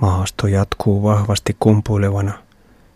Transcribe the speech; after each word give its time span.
Maasto 0.00 0.46
jatkuu 0.46 1.02
vahvasti 1.02 1.56
kumpuilevana. 1.60 2.32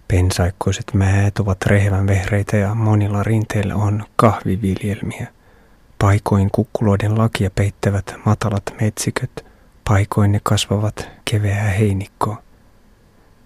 Pensaikkoiset 0.09 0.85
määt 0.95 1.39
ovat 1.39 1.67
rehevän 1.67 2.07
vehreitä 2.07 2.57
ja 2.57 2.75
monilla 2.75 3.23
rinteillä 3.23 3.75
on 3.75 4.05
kahviviljelmiä. 4.17 5.27
Paikoin 5.99 6.51
kukkuloiden 6.53 7.19
lakia 7.19 7.51
peittävät 7.55 8.15
matalat 8.25 8.63
metsiköt, 8.81 9.47
paikoin 9.89 10.33
ne 10.33 10.41
kasvavat 10.43 11.09
keveää 11.25 11.71
heinikkoa. 11.71 12.43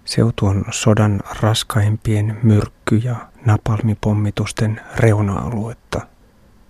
Seutu 0.05 0.45
on 0.45 0.65
sodan 0.71 1.21
raskaimpien 1.41 2.39
myrkky- 2.43 3.01
ja 3.03 3.15
napalmipommitusten 3.45 4.81
reuna-aluetta. 4.95 6.01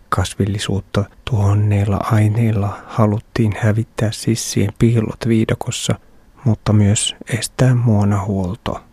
Kasvillisuutta 0.10 1.06
tuhonneilla 1.30 1.98
aineilla 2.12 2.80
haluttiin 2.88 3.54
hävittää 3.58 4.12
sissien 4.12 4.70
piilot 4.80 5.20
viidakossa, 5.28 6.00
mutta 6.46 6.74
myös 6.74 7.16
estää 7.34 7.76
muonahuolto. 7.76 8.84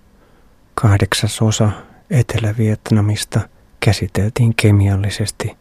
Kahdeksasosa 0.74 1.70
Etelä-Vietnamista 2.10 3.40
käsiteltiin 3.80 4.54
kemiallisesti 4.54 5.56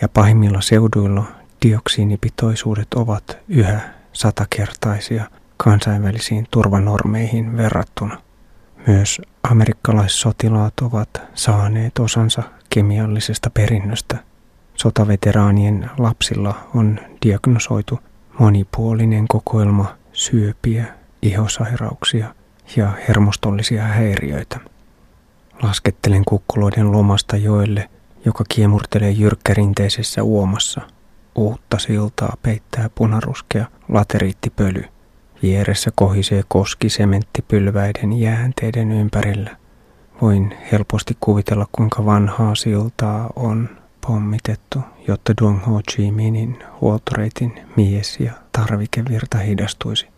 ja 0.00 0.08
pahimmilla 0.08 0.60
seuduilla 0.60 1.24
dioksiinipitoisuudet 1.62 2.94
ovat 2.94 3.38
yhä 3.48 3.80
satakertaisia 4.12 5.24
kansainvälisiin 5.56 6.46
turvanormeihin 6.50 7.56
verrattuna. 7.56 8.22
Myös 8.86 9.20
amerikkalaissotilaat 9.50 10.74
ovat 10.82 11.22
saaneet 11.34 11.98
osansa 11.98 12.42
kemiallisesta 12.70 13.50
perinnöstä. 13.50 14.16
Sotaveteraanien 14.74 15.90
lapsilla 15.98 16.54
on 16.74 17.00
diagnosoitu 17.24 18.00
monipuolinen 18.38 19.28
kokoelma 19.28 19.96
syöpiä, 20.12 21.01
ihosairauksia 21.22 22.34
ja 22.76 22.92
hermostollisia 23.08 23.82
häiriöitä. 23.82 24.60
Laskettelen 25.62 26.24
kukkuloiden 26.24 26.92
lomasta 26.92 27.36
joelle, 27.36 27.88
joka 28.24 28.44
kiemurtelee 28.48 29.10
jyrkkärinteisessä 29.10 30.22
uomassa. 30.22 30.80
Uutta 31.34 31.78
siltaa 31.78 32.36
peittää 32.42 32.90
punaruskea 32.94 33.66
lateriittipöly. 33.88 34.84
Vieressä 35.42 35.90
kohisee 35.94 36.42
koski 36.48 36.88
sementtipylväiden 36.88 38.12
jäänteiden 38.12 38.92
ympärillä. 38.92 39.56
Voin 40.22 40.56
helposti 40.72 41.16
kuvitella, 41.20 41.66
kuinka 41.72 42.04
vanhaa 42.04 42.54
siltaa 42.54 43.30
on 43.36 43.68
pommitettu, 44.06 44.78
jotta 45.08 45.32
Duong 45.40 45.66
Ho 45.66 45.80
Chi 45.90 46.10
Minin 46.10 46.64
huoltoreitin 46.80 47.60
mies- 47.76 48.20
ja 48.20 48.32
tarvikevirta 48.52 49.38
hidastuisi. 49.38 50.11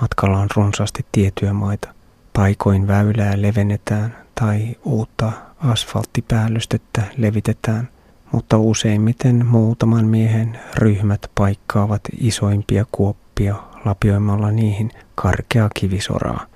Matkalla 0.00 0.38
on 0.38 0.48
runsaasti 0.56 1.06
tietyömaita. 1.12 1.94
Paikoin 2.32 2.86
väylää 2.86 3.42
levennetään 3.42 4.16
tai 4.34 4.76
uutta 4.84 5.32
asfalttipäällystä 5.58 6.78
levitetään, 7.16 7.88
mutta 8.32 8.58
useimmiten 8.58 9.46
muutaman 9.46 10.06
miehen 10.06 10.58
ryhmät 10.76 11.30
paikkaavat 11.34 12.00
isoimpia 12.18 12.86
kuoppia 12.92 13.54
lapioimalla 13.84 14.50
niihin 14.50 14.90
karkea 15.14 15.68
kivisoraa 15.74 16.46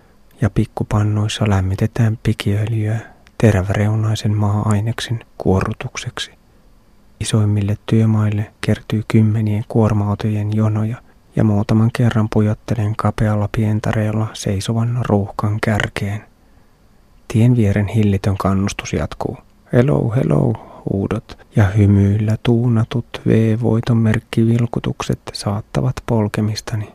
ja 0.41 0.51
pikkupannoissa 0.51 1.49
lämmitetään 1.49 2.19
pikiöljyä 2.23 2.99
teräväreunaisen 3.39 4.37
maa-aineksen 4.37 5.25
kuorrutukseksi. 5.39 6.31
Isoimmille 7.21 7.77
työmaille 7.87 8.53
kertyy 8.61 9.03
kymmenien 9.09 9.65
kuorma-autojen 9.69 10.57
jonoja 10.57 11.04
ja 11.37 11.45
muutaman 11.45 11.91
kerran 11.93 12.29
pujottelen 12.33 12.97
kapealla 12.97 13.49
pientareella 13.57 14.27
seisovan 14.33 14.99
ruuhkan 15.09 15.59
kärkeen. 15.63 16.25
Tien 17.29 17.57
vieren 17.57 17.89
hillitön 17.89 18.37
kannustus 18.39 18.93
jatkuu. 18.93 19.37
Hello, 19.73 20.13
hello, 20.17 20.53
huudot 20.91 21.39
ja 21.57 21.65
hymyillä 21.65 22.37
tuunatut 22.43 23.21
V-voiton 23.27 23.97
merkkivilkutukset 23.97 25.21
saattavat 25.33 25.97
polkemistani. 26.07 26.93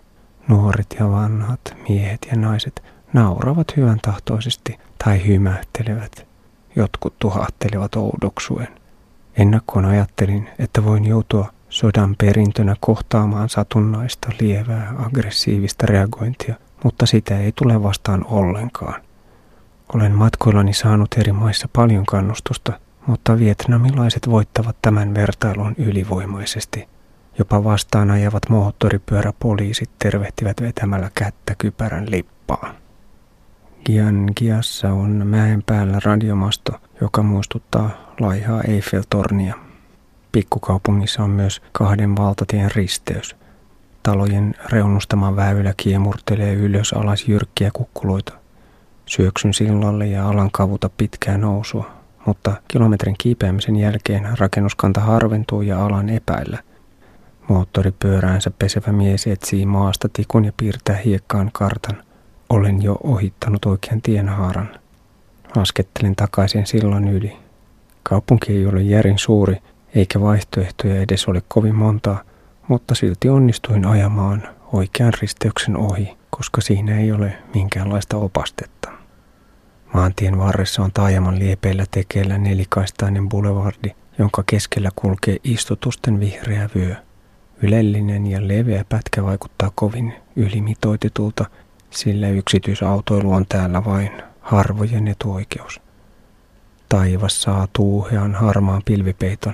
Nuoret 0.47 0.95
ja 0.99 1.11
vanhat, 1.11 1.75
miehet 1.89 2.27
ja 2.31 2.37
naiset 2.37 2.83
nauravat 3.13 3.77
hyvän 3.77 3.99
tahtoisesti 4.01 4.79
tai 5.03 5.27
hymähtelevät. 5.27 6.27
Jotkut 6.75 7.13
tuhahtelevat 7.19 7.95
oudoksuen. 7.95 8.67
Ennakkoon 9.37 9.85
ajattelin, 9.85 10.49
että 10.59 10.85
voin 10.85 11.05
joutua 11.05 11.51
sodan 11.69 12.15
perintönä 12.15 12.75
kohtaamaan 12.79 13.49
satunnaista 13.49 14.29
lievää 14.39 14.93
aggressiivista 15.05 15.85
reagointia, 15.85 16.55
mutta 16.83 17.05
sitä 17.05 17.39
ei 17.39 17.51
tule 17.55 17.83
vastaan 17.83 18.25
ollenkaan. 18.25 19.01
Olen 19.93 20.11
matkoillani 20.11 20.73
saanut 20.73 21.07
eri 21.17 21.31
maissa 21.31 21.69
paljon 21.75 22.05
kannustusta, 22.05 22.79
mutta 23.07 23.39
vietnamilaiset 23.39 24.29
voittavat 24.29 24.75
tämän 24.81 25.13
vertailun 25.13 25.75
ylivoimaisesti. 25.77 26.87
Jopa 27.39 27.63
vastaan 27.63 28.11
ajavat 28.11 28.49
moottoripyöräpoliisit 28.49 29.89
tervehtivät 29.99 30.61
vetämällä 30.61 31.11
kättä 31.15 31.55
kypärän 31.57 32.11
lippaan. 32.11 32.75
Giangiassa 33.85 34.93
on 34.93 35.27
mäen 35.27 35.63
päällä 35.65 35.99
radiomasto, 36.03 36.71
joka 37.01 37.23
muistuttaa 37.23 37.89
laihaa 38.19 38.61
Eiffel-tornia. 38.61 39.68
Pikkukaupungissa 40.31 41.23
on 41.23 41.29
myös 41.29 41.61
kahden 41.71 42.15
valtatien 42.17 42.71
risteys. 42.75 43.35
Talojen 44.03 44.55
reunustama 44.71 45.35
väylä 45.35 45.73
kiemurtelee 45.77 46.53
ylös 46.53 46.93
alas 46.93 47.27
jyrkkiä 47.27 47.71
kukkuloita. 47.73 48.33
Syöksyn 49.05 49.53
sillalle 49.53 50.07
ja 50.07 50.29
alan 50.29 50.51
kavuta 50.51 50.89
pitkää 50.97 51.37
nousua, 51.37 51.91
mutta 52.25 52.53
kilometrin 52.67 53.15
kiipeämisen 53.17 53.75
jälkeen 53.75 54.37
rakennuskanta 54.39 54.99
harventuu 55.01 55.61
ja 55.61 55.85
alan 55.85 56.09
epäillä. 56.09 56.59
Moottoripyöräänsä 57.47 58.51
pesevä 58.59 58.91
mies 58.91 59.27
etsii 59.27 59.65
maasta 59.65 60.09
tikun 60.13 60.45
ja 60.45 60.51
piirtää 60.57 60.95
hiekkaan 60.95 61.49
kartan. 61.53 62.03
Olen 62.49 62.83
jo 62.83 62.97
ohittanut 63.03 63.65
oikean 63.65 64.01
tienhaaran. 64.01 64.69
Laskettelen 65.55 66.15
takaisin 66.15 66.67
sillan 66.67 67.07
yli. 67.07 67.37
Kaupunki 68.03 68.53
ei 68.53 68.65
ole 68.65 68.81
järin 68.81 69.17
suuri, 69.17 69.57
eikä 69.95 70.21
vaihtoehtoja 70.21 71.01
edes 71.01 71.27
ole 71.27 71.41
kovin 71.47 71.75
montaa, 71.75 72.23
mutta 72.67 72.95
silti 72.95 73.29
onnistuin 73.29 73.85
ajamaan 73.85 74.43
oikean 74.73 75.13
risteyksen 75.21 75.77
ohi, 75.77 76.17
koska 76.29 76.61
siinä 76.61 76.99
ei 76.99 77.11
ole 77.11 77.37
minkäänlaista 77.53 78.17
opastetta. 78.17 78.89
Maantien 79.93 80.37
varressa 80.37 80.83
on 80.83 80.91
taajaman 80.91 81.39
liepeillä 81.39 81.85
tekeillä 81.91 82.37
nelikaistainen 82.37 83.29
boulevardi, 83.29 83.95
jonka 84.17 84.43
keskellä 84.45 84.89
kulkee 84.95 85.37
istutusten 85.43 86.19
vihreä 86.19 86.69
vyö. 86.75 86.95
Ylellinen 87.61 88.27
ja 88.27 88.47
leveä 88.47 88.85
pätkä 88.89 89.23
vaikuttaa 89.23 89.71
kovin 89.75 90.13
ylimitoitetulta, 90.35 91.45
sillä 91.89 92.29
yksityisautoilu 92.29 93.33
on 93.33 93.45
täällä 93.49 93.85
vain 93.85 94.11
harvojen 94.41 95.07
etuoikeus. 95.07 95.81
Taivas 96.89 97.41
saa 97.41 97.67
tuuhean 97.73 98.35
harmaan 98.35 98.81
pilvipeiton. 98.85 99.53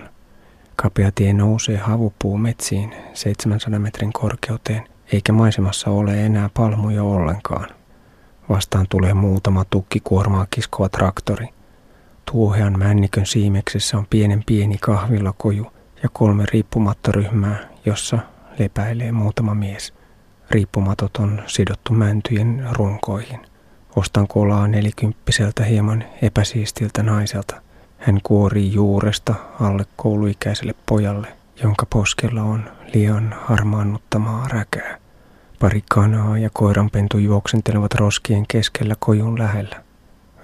Kapea 0.75 1.11
tie 1.15 1.33
nousee 1.33 1.77
havupuu 1.77 2.37
metsiin 2.37 2.95
700 3.13 3.79
metrin 3.79 4.13
korkeuteen, 4.13 4.87
eikä 5.13 5.33
maisemassa 5.33 5.89
ole 5.91 6.25
enää 6.25 6.49
palmuja 6.53 7.03
ollenkaan. 7.03 7.69
Vastaan 8.49 8.85
tulee 8.89 9.13
muutama 9.13 9.65
tukkikuormaa 9.69 10.47
kiskova 10.49 10.89
traktori. 10.89 11.47
Tuuhean 12.31 12.79
männikön 12.79 13.25
siimeksessä 13.25 13.97
on 13.97 14.07
pienen 14.09 14.43
pieni 14.45 14.77
kahvilakoju 14.77 15.71
ja 16.03 16.09
kolme 16.13 16.45
riippumattoryhmää, 16.51 17.69
jossa 17.85 18.19
lepäilee 18.59 19.11
muutama 19.11 19.55
mies. 19.55 19.93
Riippumatot 20.51 21.17
on 21.17 21.43
sidottu 21.47 21.93
mäntyjen 21.93 22.67
runkoihin. 22.71 23.39
Ostan 23.95 24.27
kolaa 24.27 24.67
nelikymppiseltä 24.67 25.63
hieman 25.63 26.03
epäsiistiltä 26.21 27.03
naiselta. 27.03 27.64
Hän 28.05 28.19
kuorii 28.23 28.73
juuresta 28.73 29.35
alle 29.61 29.85
kouluikäiselle 29.95 30.75
pojalle, 30.85 31.27
jonka 31.63 31.85
poskella 31.89 32.41
on 32.41 32.71
liian 32.93 33.35
harmaannuttamaa 33.41 34.47
räkää. 34.47 34.97
Pari 35.59 35.83
kanaa 35.89 36.37
ja 36.37 36.49
koiranpentu 36.53 37.17
juoksentelevat 37.17 37.93
roskien 37.93 38.45
keskellä 38.47 38.95
kojun 38.99 39.39
lähellä. 39.39 39.83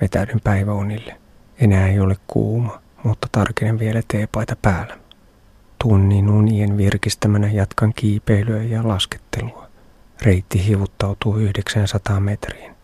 Vetäydyn 0.01 0.39
päiväunille. 0.43 1.17
Enää 1.59 1.87
ei 1.87 1.99
ole 1.99 2.15
kuuma, 2.27 2.81
mutta 3.03 3.27
tarkenen 3.31 3.79
vielä 3.79 4.01
teepaita 4.07 4.55
päällä. 4.61 4.97
Tunnin 5.83 6.29
unien 6.29 6.77
virkistämänä 6.77 7.47
jatkan 7.51 7.93
kiipeilyä 7.95 8.63
ja 8.63 8.87
laskettelua. 8.87 9.67
Reitti 10.21 10.67
hivuttautuu 10.67 11.37
900 11.37 12.19
metriin. 12.19 12.75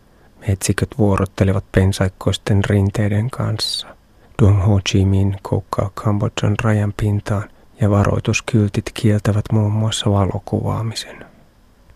Metsiköt 0.47 0.89
vuorottelevat 0.97 1.65
pensaikkoisten 1.71 2.63
rinteiden 2.65 3.29
kanssa. 3.29 3.96
Duong 4.41 4.65
Ho 4.65 4.79
Chi 4.89 5.05
Minh 5.05 5.35
koukkaa 5.41 5.91
Kambodjan 5.93 6.55
rajan 6.63 6.93
pintaan 7.01 7.49
ja 7.81 7.89
varoituskyltit 7.89 8.91
kieltävät 8.93 9.45
muun 9.51 9.71
muassa 9.71 10.11
valokuvaamisen. 10.11 11.25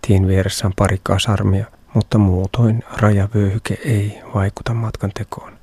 Tien 0.07 0.27
vieressä 0.27 0.67
on 0.67 0.73
pari 0.75 0.99
kasarmia, 1.03 1.65
mutta 1.93 2.17
muutoin 2.17 2.83
rajavyöhyke 2.97 3.77
ei 3.85 4.21
vaikuta 4.33 4.73
matkan 4.73 5.11
tekoon. 5.13 5.53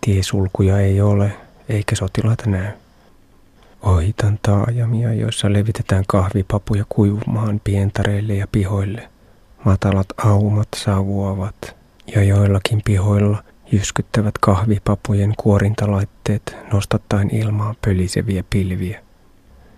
Tiesulkuja 0.00 0.80
ei 0.80 1.00
ole, 1.00 1.32
eikä 1.68 1.96
sotilaita 1.96 2.50
näy. 2.50 2.72
Ohitan 3.82 4.38
taajamia, 4.42 5.14
joissa 5.14 5.52
levitetään 5.52 6.04
kahvipapuja 6.06 6.84
kuivumaan 6.88 7.60
pientareille 7.64 8.34
ja 8.34 8.46
pihoille. 8.52 9.08
Matalat 9.64 10.06
aumat 10.24 10.68
savuavat 10.76 11.76
ja 12.14 12.24
joillakin 12.24 12.82
pihoilla 12.84 13.42
jyskyttävät 13.72 14.38
kahvipapujen 14.40 15.34
kuorintalaitteet 15.36 16.56
nostattaen 16.72 17.34
ilmaan 17.34 17.76
pöliseviä 17.84 18.44
pilviä. 18.50 19.02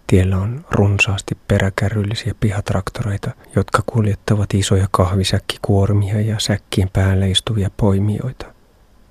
Tiellä 0.06 0.38
on 0.38 0.64
runsaasti 0.70 1.38
peräkärryllisiä 1.48 2.34
pihatraktoreita, 2.40 3.30
jotka 3.56 3.82
kuljettavat 3.86 4.54
isoja 4.54 4.86
kahvisäkkikuormia 4.90 6.20
ja 6.20 6.36
säkkiin 6.38 6.90
päälle 6.92 7.30
istuvia 7.30 7.70
poimijoita. 7.76 8.46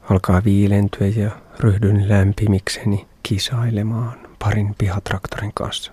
Alkaa 0.10 0.42
viilentyä 0.46 1.08
ja 1.08 1.32
ryhdyn 1.60 2.10
lämpimikseni 2.10 3.08
kisailemaan 3.24 4.20
parin 4.44 4.76
pihatraktorin 4.78 5.52
kanssa. 5.54 5.92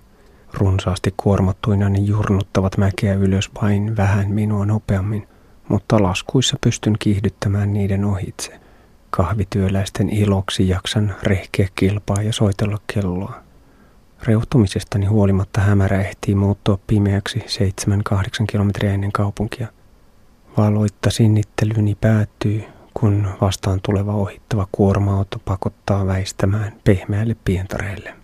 Runsaasti 0.54 1.14
kuormattuina 1.16 1.88
ne 1.88 1.98
jurnuttavat 1.98 2.78
mäkeä 2.78 3.14
ylös 3.14 3.50
vain 3.62 3.96
vähän 3.96 4.30
minua 4.30 4.66
nopeammin, 4.66 5.28
mutta 5.68 6.02
laskuissa 6.02 6.56
pystyn 6.60 6.96
kiihdyttämään 6.98 7.72
niiden 7.72 8.04
ohitse. 8.04 8.65
Kahvityöläisten 9.16 10.08
iloksi 10.10 10.68
jaksan 10.68 11.14
rehkeä 11.22 11.68
kilpaa 11.74 12.22
ja 12.22 12.32
soitella 12.32 12.78
kelloa. 12.94 13.34
Reuhtumisestani 14.22 15.06
huolimatta 15.06 15.60
hämärä 15.60 16.00
ehtii 16.00 16.34
muuttua 16.34 16.78
pimeäksi 16.86 17.38
7-8 17.38 17.42
kilometriä 18.50 18.92
ennen 18.92 19.12
kaupunkia. 19.12 19.68
Valoitta 20.56 21.10
sinnittelyni 21.10 21.94
päättyy, 21.94 22.64
kun 22.94 23.28
vastaan 23.40 23.80
tuleva 23.82 24.12
ohittava 24.14 24.68
kuorma-auto 24.72 25.38
pakottaa 25.44 26.06
väistämään 26.06 26.72
pehmeälle 26.84 27.36
pientareelle. 27.44 28.14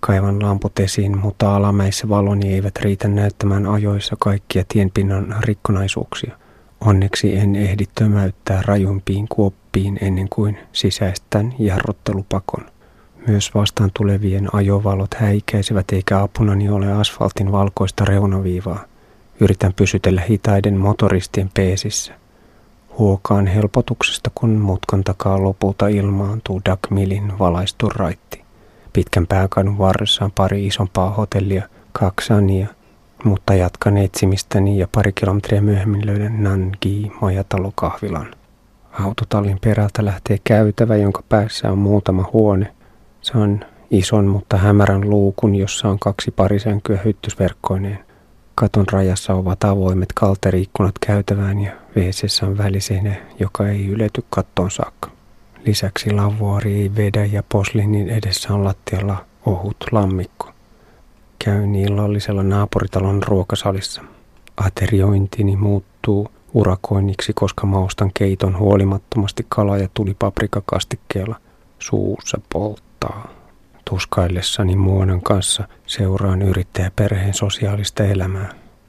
Kaivan 0.00 0.42
lamput 0.42 0.78
esiin, 0.80 1.18
mutta 1.18 1.56
alamäissä 1.56 2.08
valoni 2.08 2.54
eivät 2.54 2.76
riitä 2.76 3.08
näyttämään 3.08 3.66
ajoissa 3.66 4.16
kaikkia 4.18 4.64
tienpinnan 4.68 5.36
rikkonaisuuksia. 5.40 6.43
Onneksi 6.86 7.36
en 7.36 7.56
ehdi 7.56 7.84
tömäyttää 7.94 8.62
rajumpiin 8.66 9.26
kuoppiin 9.28 9.98
ennen 10.00 10.28
kuin 10.28 10.58
sisäistän 10.72 11.54
jarruttelupakon. 11.58 12.66
Myös 13.26 13.54
vastaan 13.54 13.90
tulevien 13.94 14.48
ajovalot 14.54 15.14
häikäisevät 15.14 15.92
eikä 15.92 16.20
apunani 16.20 16.68
ole 16.68 16.92
asfaltin 16.92 17.52
valkoista 17.52 18.04
reunaviivaa. 18.04 18.84
Yritän 19.40 19.72
pysytellä 19.74 20.20
hitaiden 20.20 20.76
motoristien 20.76 21.50
peesissä. 21.54 22.14
Huokaan 22.98 23.46
helpotuksesta, 23.46 24.30
kun 24.34 24.50
mutkan 24.50 25.04
takaa 25.04 25.42
lopulta 25.42 25.88
ilmaantuu 25.88 26.60
Dagmilin 26.64 27.38
valaistu 27.38 27.88
raitti. 27.88 28.44
Pitkän 28.92 29.26
pääkadun 29.26 29.78
varressa 29.78 30.24
on 30.24 30.32
pari 30.32 30.66
isompaa 30.66 31.10
hotellia, 31.10 31.68
kaksania, 31.92 32.66
mutta 33.24 33.54
jatkan 33.54 33.96
etsimistäni 33.96 34.78
ja 34.78 34.88
pari 34.92 35.12
kilometriä 35.12 35.60
myöhemmin 35.60 36.06
löydän 36.06 36.42
Nangi 36.42 37.12
majatalokahvilan. 37.20 38.34
Autotallin 39.00 39.58
perältä 39.60 40.04
lähtee 40.04 40.38
käytävä, 40.44 40.96
jonka 40.96 41.22
päässä 41.28 41.72
on 41.72 41.78
muutama 41.78 42.30
huone– 42.32 42.72
se 43.24 43.38
on 43.38 43.60
ison, 43.90 44.26
mutta 44.26 44.56
hämärän 44.56 45.10
luukun, 45.10 45.54
jossa 45.54 45.88
on 45.88 45.98
kaksi 45.98 46.30
parisänkyä 46.30 46.98
hyttysverkkoineen. 47.04 47.98
Katon 48.54 48.84
rajassa 48.92 49.34
ovat 49.34 49.64
avoimet 49.64 50.08
kalteriikkunat 50.14 50.94
käytävään 51.06 51.60
ja 51.60 51.72
wc 51.96 52.42
on 52.42 52.58
väliseinä, 52.58 53.14
joka 53.38 53.68
ei 53.68 53.86
ylety 53.86 54.24
kattoon 54.30 54.70
saakka. 54.70 55.10
Lisäksi 55.66 56.10
lavuari 56.10 56.74
ei 56.74 56.90
vedä 56.96 57.24
ja 57.24 57.42
poslinin 57.52 58.08
edessä 58.08 58.54
on 58.54 58.64
lattialla 58.64 59.24
ohut 59.46 59.76
lammikko. 59.92 60.53
Käyn 61.38 61.74
illallisella 61.74 62.42
naapuritalon 62.42 63.22
ruokasalissa. 63.22 64.02
Ateriointini 64.56 65.56
muuttuu 65.56 66.28
urakoinniksi, 66.54 67.32
koska 67.34 67.66
maustan 67.66 68.10
keiton 68.14 68.58
huolimattomasti 68.58 69.46
kala- 69.48 69.78
ja 69.78 69.88
tulipaprikakastikkeella. 69.94 71.36
Suussa 71.78 72.40
polttaa. 72.52 73.28
Tuskaillessani 73.90 74.76
muonan 74.76 75.22
kanssa 75.22 75.68
seuraan 75.86 76.42
yrittäjäperheen 76.42 77.34
sosiaalista 77.34 78.04
elämää. 78.04 78.48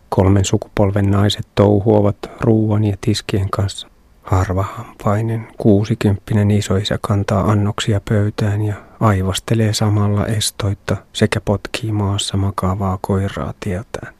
Kolmen 0.10 0.46
sukupolven 0.46 1.12
naiset 1.12 1.48
touhuovat 1.56 2.18
ruuan 2.42 2.84
ja 2.84 2.98
tiskien 3.02 3.50
kanssa. 3.50 3.88
Harvahampainen, 4.24 5.48
kuusikymppinen 5.58 6.52
isoisä 6.52 7.00
kantaa 7.02 7.52
annoksia 7.52 8.02
pöytään 8.10 8.62
ja 8.62 8.76
aivastelee 9.00 9.74
samalla 9.74 10.26
estoitta 10.26 10.98
sekä 11.14 11.42
potkii 11.42 11.92
maassa 11.92 12.38
makaavaa 12.38 12.98
koiraa 13.02 13.54
tieltään. 13.60 14.14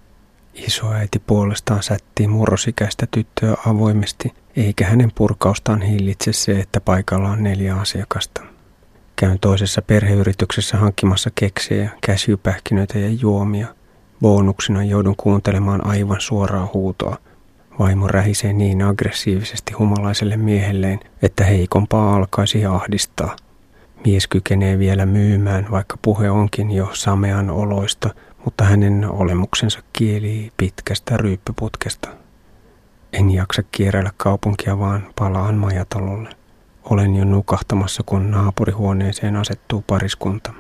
Isoäiti 0.54 1.20
puolestaan 1.20 1.84
sättii 1.84 2.28
murrosikäistä 2.28 3.08
tyttöä 3.12 3.58
avoimesti, 3.66 4.34
eikä 4.56 4.86
hänen 4.86 5.12
purkaustaan 5.16 5.82
hillitse 5.82 6.34
se, 6.34 6.60
että 6.60 6.82
paikalla 6.82 7.30
on 7.30 7.44
neljä 7.44 7.76
asiakasta. 7.76 8.42
Käyn 9.16 9.40
toisessa 9.40 9.82
perheyrityksessä 9.82 10.78
hankkimassa 10.78 11.30
keksejä, 11.36 11.90
käsypähkinöitä 12.02 13.00
ja 13.00 13.10
juomia. 13.10 13.68
Bonuksina 14.22 14.84
joudun 14.84 15.16
kuuntelemaan 15.16 15.88
aivan 15.88 16.22
suoraa 16.22 16.70
huutoa. 16.74 17.18
Vaimo 17.80 18.08
rähisee 18.08 18.54
niin 18.54 18.82
aggressiivisesti 18.82 19.74
humalaiselle 19.74 20.38
miehelleen, 20.38 21.00
että 21.22 21.44
heikompaa 21.44 22.16
alkaisi 22.16 22.66
ahdistaa. 22.66 23.36
Mies 24.06 24.28
kykenee 24.28 24.80
vielä 24.80 25.06
myymään, 25.06 25.68
vaikka 25.72 25.98
puhe 26.02 26.30
onkin 26.30 26.72
jo 26.72 26.90
samean 26.94 27.50
oloista, 27.50 28.10
mutta 28.46 28.64
hänen 28.64 29.10
olemuksensa 29.10 29.80
kielii 29.94 30.52
pitkästä 30.58 31.18
ryyppyputkesta. 31.18 32.10
En 33.14 33.32
jaksa 33.32 33.64
kierrellä 33.72 34.12
kaupunkia, 34.18 34.80
vaan 34.80 35.08
palaan 35.20 35.56
majatalolle. 35.56 36.30
Olen 36.84 37.16
jo 37.16 37.26
nukahtamassa, 37.26 38.04
kun 38.06 38.32
naapurihuoneeseen 38.32 39.36
asettuu 39.36 39.84
pariskunta. 39.88 40.54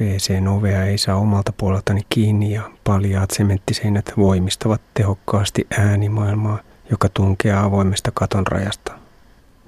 WC-ovea 0.00 0.84
ei 0.84 0.98
saa 0.98 1.16
omalta 1.16 1.52
puoleltani 1.56 2.00
kiinni 2.08 2.52
ja 2.52 2.70
paljaat 2.84 3.30
sementtiseinät 3.30 4.12
voimistavat 4.16 4.80
tehokkaasti 4.94 5.66
äänimaailmaa, 5.78 6.58
joka 6.90 7.08
tunkeaa 7.08 7.64
avoimesta 7.64 8.10
katon 8.14 8.46
rajasta. 8.46 8.92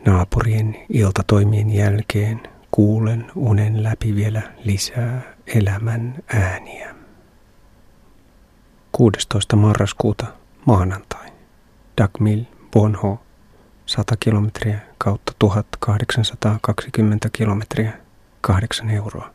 Naapurien 0.06 0.76
iltatoimien 0.88 1.74
jälkeen 1.74 2.40
kuulen 2.78 3.30
unen 3.34 3.82
läpi 3.82 4.14
vielä 4.14 4.42
lisää 4.64 5.22
elämän 5.46 6.14
ääniä. 6.34 6.94
16. 8.92 9.56
marraskuuta 9.56 10.26
maanantai. 10.64 11.28
Dagmil 12.00 12.44
Bonho 12.72 13.20
100 13.86 14.16
kilometriä 14.20 14.78
kautta 14.98 15.32
1820 15.38 17.28
kilometriä, 17.32 17.92
8 18.40 18.90
euroa. 18.90 19.30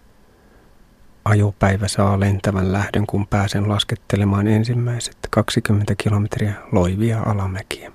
Ajopäivä 1.26 1.88
saa 1.88 2.20
lentävän 2.20 2.74
lähdön, 2.74 3.08
kun 3.08 3.28
pääsen 3.28 3.70
laskettelemaan 3.70 4.48
ensimmäiset 4.48 5.18
20 5.30 5.94
kilometriä 5.98 6.54
loivia 6.72 7.22
alamäkiä. 7.22 7.92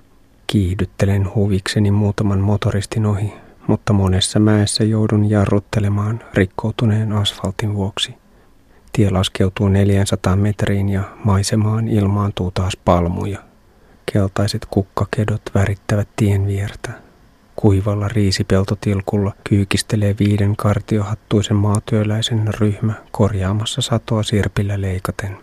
Kiihdyttelen 0.47 1.35
huvikseni 1.35 1.91
muutaman 1.91 2.39
motoristin 2.39 3.05
ohi, 3.05 3.33
mutta 3.69 3.93
monessa 3.93 4.39
mäessä 4.39 4.83
joudun 4.83 5.29
jarruttelemaan 5.29 6.19
rikkoutuneen 6.33 7.11
asfaltin 7.11 7.73
vuoksi. 7.73 8.15
Tie 8.93 9.09
laskeutuu 9.09 9.69
400 9.69 10.35
metriin 10.35 10.89
ja 10.89 11.03
maisemaan 11.23 11.87
ilmaantuu 11.87 12.51
taas 12.51 12.77
palmuja. 12.85 13.39
Keltaiset 14.13 14.67
kukkakedot 14.69 15.41
värittävät 15.55 16.07
tien 16.15 16.47
viertä. 16.47 16.91
Kuivalla 17.55 18.07
riisipeltotilkulla 18.07 19.31
kyykistelee 19.43 20.15
viiden 20.19 20.55
kartiohattuisen 20.55 21.57
maatyöläisen 21.57 22.53
ryhmä 22.59 22.93
korjaamassa 23.11 23.81
satoa 23.81 24.23
sirpillä 24.23 24.81
leikaten. 24.81 25.37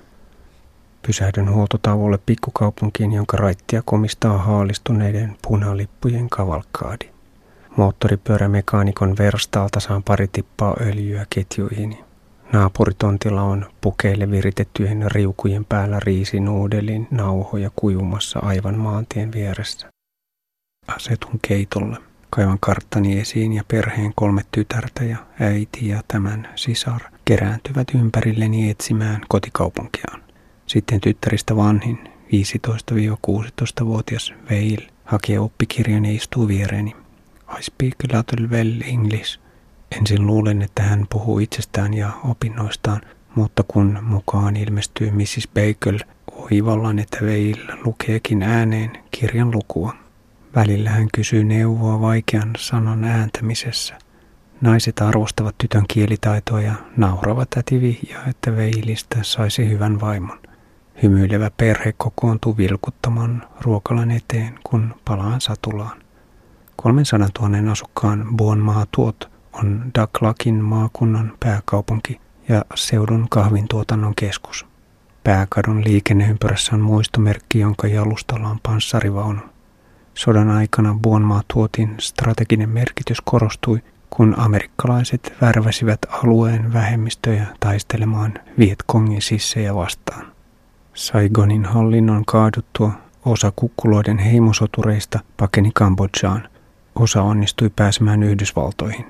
Pysähdyn 1.07 1.51
huoltotauolle 1.55 2.19
pikkukaupunkiin, 2.27 3.13
jonka 3.13 3.37
raittia 3.37 3.83
komistaa 3.85 4.39
haalistuneiden 4.39 5.37
punalippujen 5.43 6.29
kavalkaadi. 6.29 7.16
Moottoripyörämekaanikon 7.77 9.15
verstaalta 9.19 9.81
saan 9.81 10.03
pari 10.03 10.29
tippaa 10.29 10.77
öljyä 10.81 11.27
ketjuihini. 11.31 12.05
Naapuritontilla 12.53 13.43
on 13.43 13.67
pukeille 13.81 14.31
viritettyjen 14.31 15.11
riukujen 15.11 15.65
päällä 15.65 16.01
riisinuudelin 16.01 17.09
nauhoja 17.11 17.71
kuivumassa 17.77 18.39
aivan 18.39 18.79
maantien 18.79 19.33
vieressä. 19.33 19.91
Asetun 20.97 21.41
keitolle. 21.49 21.97
Kaivan 22.31 22.59
karttani 22.61 23.21
esiin 23.21 23.53
ja 23.53 23.65
perheen 23.69 24.13
kolme 24.15 24.43
tytärtä 24.51 25.05
ja 25.05 25.17
äiti 25.41 25.89
ja 25.89 26.03
tämän 26.09 26.49
sisar 26.55 27.01
kerääntyvät 27.25 27.89
ympärilleni 27.95 28.71
etsimään 28.71 29.21
kotikaupunkiaan. 29.29 30.23
Sitten 30.67 31.01
tyttäristä 31.01 31.57
vanhin, 31.57 31.99
15-16-vuotias 32.27 34.35
Veil, 34.51 34.81
hakee 35.05 35.39
oppikirjan 35.39 36.05
ja 36.05 36.13
istuu 36.13 36.49
viereeni. 36.49 37.06
I 37.59 37.63
speak 37.63 37.95
a 38.05 38.17
little 38.17 38.47
well 38.47 38.81
English. 38.85 39.41
Ensin 39.99 40.27
luulen, 40.27 40.63
että 40.63 40.83
hän 40.83 41.07
puhuu 41.11 41.39
itsestään 41.39 41.95
ja 41.95 42.11
opinnoistaan, 42.25 43.01
mutta 43.35 43.63
kun 43.69 43.99
mukaan 44.03 44.57
ilmestyy 44.57 45.11
Mrs. 45.11 45.49
Baker, 45.55 45.99
oivallan, 46.33 46.99
että 46.99 47.19
Veil 47.23 47.57
lukeekin 47.85 48.43
ääneen 48.43 48.91
kirjan 49.11 49.51
lukua. 49.51 49.95
Välillä 50.55 50.91
hän 50.91 51.09
kysyy 51.15 51.45
neuvoa 51.45 52.01
vaikean 52.01 52.51
sanan 52.59 53.05
ääntämisessä. 53.05 53.95
Naiset 54.61 55.01
arvostavat 55.01 55.55
tytön 55.59 55.85
kielitaitoa 55.89 56.61
ja 56.61 56.75
nauravat 56.97 57.51
täti 57.51 57.81
vihjaa, 57.81 58.27
että 58.27 58.57
Veilistä 58.57 59.19
saisi 59.23 59.69
hyvän 59.69 60.01
vaimon. 60.01 60.39
Hymyilevä 61.03 61.51
perhe 61.57 61.95
kokoontuu 61.97 62.57
vilkuttamaan 62.57 63.47
ruokalan 63.61 64.11
eteen, 64.11 64.59
kun 64.65 64.95
palaan 65.05 65.41
satulaan. 65.41 66.06
300 66.77 67.29
000 67.41 67.73
asukkaan 67.73 68.39
tuot 68.91 69.31
on 69.53 69.85
Daklakin 69.95 70.55
maakunnan 70.55 71.33
pääkaupunki 71.41 72.21
ja 72.49 72.65
seudun 72.75 73.27
kahvintuotannon 73.31 74.15
keskus. 74.15 74.67
Pääkadun 75.25 75.85
liikenneympyrässä 75.85 76.75
on 76.75 76.81
muistomerkki, 76.81 77.59
jonka 77.59 77.87
jalustalla 77.87 78.49
on 78.49 78.61
panssarivaunu. 78.63 79.41
Sodan 80.15 80.51
aikana 80.51 80.99
tuotin 81.49 81.95
strateginen 81.99 82.69
merkitys 82.69 83.21
korostui, 83.21 83.83
kun 84.11 84.35
amerikkalaiset 84.39 85.33
värväsivät 85.41 86.01
alueen 86.11 86.73
vähemmistöjä 86.73 87.47
taistelemaan 87.61 88.35
Vietkongin 88.59 89.23
sissejä 89.23 89.75
vastaan. 89.75 90.27
Saigonin 90.95 91.65
hallinnon 91.65 92.25
kaaduttua 92.25 92.93
osa 93.25 93.53
kukkuloiden 93.57 94.19
heimosotureista 94.19 95.21
pakeni 95.37 95.71
Kambodžaan. 95.75 96.49
Osa 96.97 97.23
onnistui 97.23 97.71
pääsemään 97.77 98.23
Yhdysvaltoihin. 98.23 99.07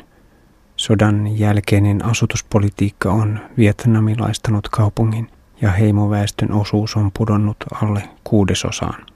Sodan 0.77 1.39
jälkeinen 1.39 2.05
asutuspolitiikka 2.05 3.13
on 3.13 3.41
vietnamilaistanut 3.57 4.69
kaupungin 4.69 5.31
ja 5.63 5.71
heimoväestön 5.71 6.53
osuus 6.53 6.97
on 6.97 7.11
pudonnut 7.19 7.57
alle 7.83 8.09
kuudesosaan. 8.25 9.07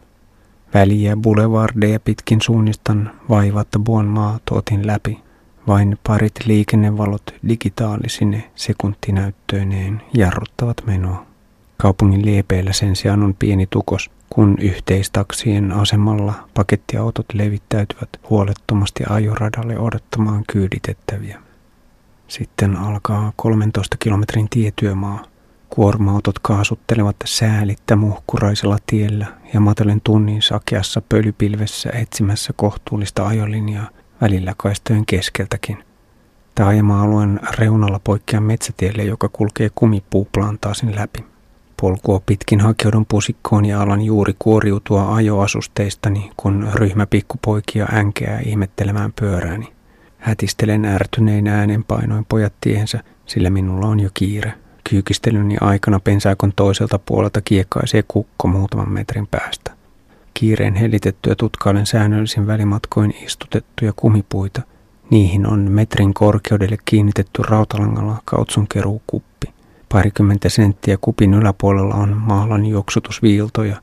Väliä 0.75 1.17
boulevardeja 1.17 2.01
pitkin 2.01 2.41
suunnistan 2.41 3.11
vaivatta 3.29 3.79
Buonmaa 3.79 4.39
tuotin 4.45 4.87
läpi. 4.87 5.21
Vain 5.67 5.99
parit 6.07 6.35
liikennevalot 6.47 7.35
digitaalisine 7.49 8.51
sekuntinäyttöineen 8.55 10.03
jarruttavat 10.15 10.77
menoa. 10.87 11.27
Kaupungin 11.77 12.25
liepeillä 12.27 12.73
sen 12.73 12.97
sijaan 12.97 13.23
on 13.23 13.35
pieni 13.39 13.67
tukos, 13.67 14.11
kun 14.31 14.57
yhteistaksien 14.61 15.73
asemalla 15.73 16.35
pakettiautot 16.55 17.27
levittäytyvät 17.33 18.09
huolettomasti 18.31 19.05
ajoradalle 19.09 19.79
odottamaan 19.79 20.45
kyyditettäviä. 20.53 21.43
Sitten 22.29 22.77
alkaa 22.77 23.33
13 23.37 23.97
kilometrin 23.99 24.49
tietyömaa. 24.49 25.23
Kuorma-autot 25.71 26.39
kaasuttelevat 26.39 27.17
säälittä 27.25 27.97
muhkuraisella 27.97 28.79
tiellä 28.87 29.27
ja 29.55 29.61
matelen 29.61 30.01
tunnin 30.01 30.43
sakeassa 30.43 31.03
pölypilvessä 31.09 31.91
etsimässä 31.95 32.53
kohtuullista 32.57 33.27
ajolinjaa 33.27 33.89
välillä 34.21 34.55
kaistojen 34.57 35.07
keskeltäkin. 35.07 35.85
Taajama-alueen 36.55 37.41
reunalla 37.59 38.01
poikkeaa 38.05 38.41
metsätielle, 38.41 39.05
joka 39.05 39.29
kulkee 39.29 39.71
kumipuuplantaasin 39.75 40.97
läpi. 40.97 41.30
Polkua 41.81 42.21
pitkin 42.27 42.61
hakeudun 42.61 43.07
pusikkoon 43.07 43.65
ja 43.65 43.83
alan 43.83 44.03
juuri 44.03 44.35
kuoriutua 44.39 45.15
ajoasusteistani, 45.15 46.31
kun 46.37 46.69
ryhmä 46.75 47.07
pikkupoikia 47.07 47.87
änkeää 47.93 48.41
ihmettelemään 48.41 49.13
pyörääni. 49.21 49.73
Hätistelen 50.19 50.85
ärtynein 50.85 51.49
äänenpainoin 51.49 52.25
pojat 52.25 52.53
tiehensä, 52.61 53.01
sillä 53.27 53.51
minulla 53.51 53.87
on 53.87 54.01
jo 54.01 54.11
kiire. 54.15 54.55
Kyykistelyni 54.91 55.57
aikana 55.61 56.01
pensaakon 56.01 56.53
toiselta 56.57 56.99
puolelta 56.99 57.41
kiekkaisee 57.41 58.05
kukko 58.09 58.49
muutaman 58.49 58.93
metrin 58.93 59.27
päästä. 59.27 59.71
Kiireen 60.35 60.75
helitettyä 60.75 61.35
tutkailen 61.35 61.87
säännöllisin 61.87 62.47
välimatkoin 62.47 63.15
istutettuja 63.25 63.93
kumipuita. 63.97 64.63
Niihin 65.11 65.47
on 65.47 65.71
metrin 65.71 66.15
korkeudelle 66.15 66.77
kiinnitetty 66.85 67.43
rautalangalla 67.43 68.17
kautsunkeruukuppi. 68.25 69.30
Parikymmentä 69.93 70.49
senttiä 70.49 70.99
kupin 71.01 71.35
yläpuolella 71.35 71.95
on 71.95 72.17
maalan 72.17 72.67
juoksutusviiltoja 72.67 73.77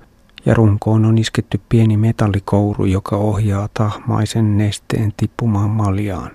ja 0.45 0.53
runkoon 0.53 1.05
on 1.05 1.17
isketty 1.17 1.61
pieni 1.69 1.97
metallikouru, 1.97 2.85
joka 2.85 3.15
ohjaa 3.17 3.69
tahmaisen 3.73 4.57
nesteen 4.57 5.13
tippumaan 5.17 5.69
maljaan. 5.69 6.31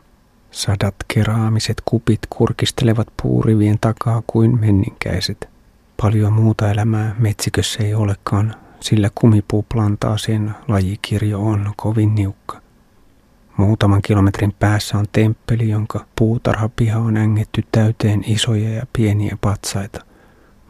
Sadat 0.51 0.95
keraamiset 1.15 1.83
kupit 1.85 2.21
kurkistelevat 2.31 3.09
puurivien 3.23 3.79
takaa 3.81 4.23
kuin 4.27 4.61
menninkäiset. 4.61 5.49
Paljon 6.03 6.33
muuta 6.33 6.71
elämää 6.71 7.15
metsikössä 7.19 7.83
ei 7.83 7.95
olekaan, 7.95 8.55
sillä 8.81 9.11
kumipuuplantaasien 9.15 10.55
lajikirjo 10.69 11.41
on 11.41 11.73
kovin 11.77 12.15
niukka. 12.15 12.62
Muutaman 13.57 14.03
kilometrin 14.03 14.53
päässä 14.59 14.99
on 14.99 15.05
temppeli, 15.13 15.69
jonka 15.69 16.07
puutarhapiha 16.19 16.99
on 16.99 17.17
ängetty 17.17 17.65
täyteen 17.73 18.25
isoja 18.27 18.71
ja 18.71 18.87
pieniä 18.93 19.37
patsaita. 19.41 20.05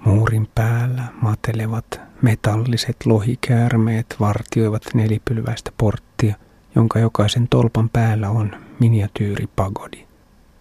Muurin 0.04 0.48
päällä 0.54 1.02
matelevat 1.20 2.00
metalliset 2.22 2.96
lohikäärmeet 3.04 4.16
vartioivat 4.20 4.82
nelipylväistä 4.94 5.72
porttia, 5.78 6.34
jonka 6.74 6.98
jokaisen 6.98 7.48
tolpan 7.48 7.88
päällä 7.88 8.30
on 8.30 8.56
miniatyyripagodi. 8.80 10.06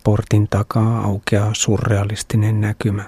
Portin 0.04 0.48
takaa 0.48 1.02
aukeaa 1.02 1.54
surrealistinen 1.54 2.62
näkymä. 2.62 3.04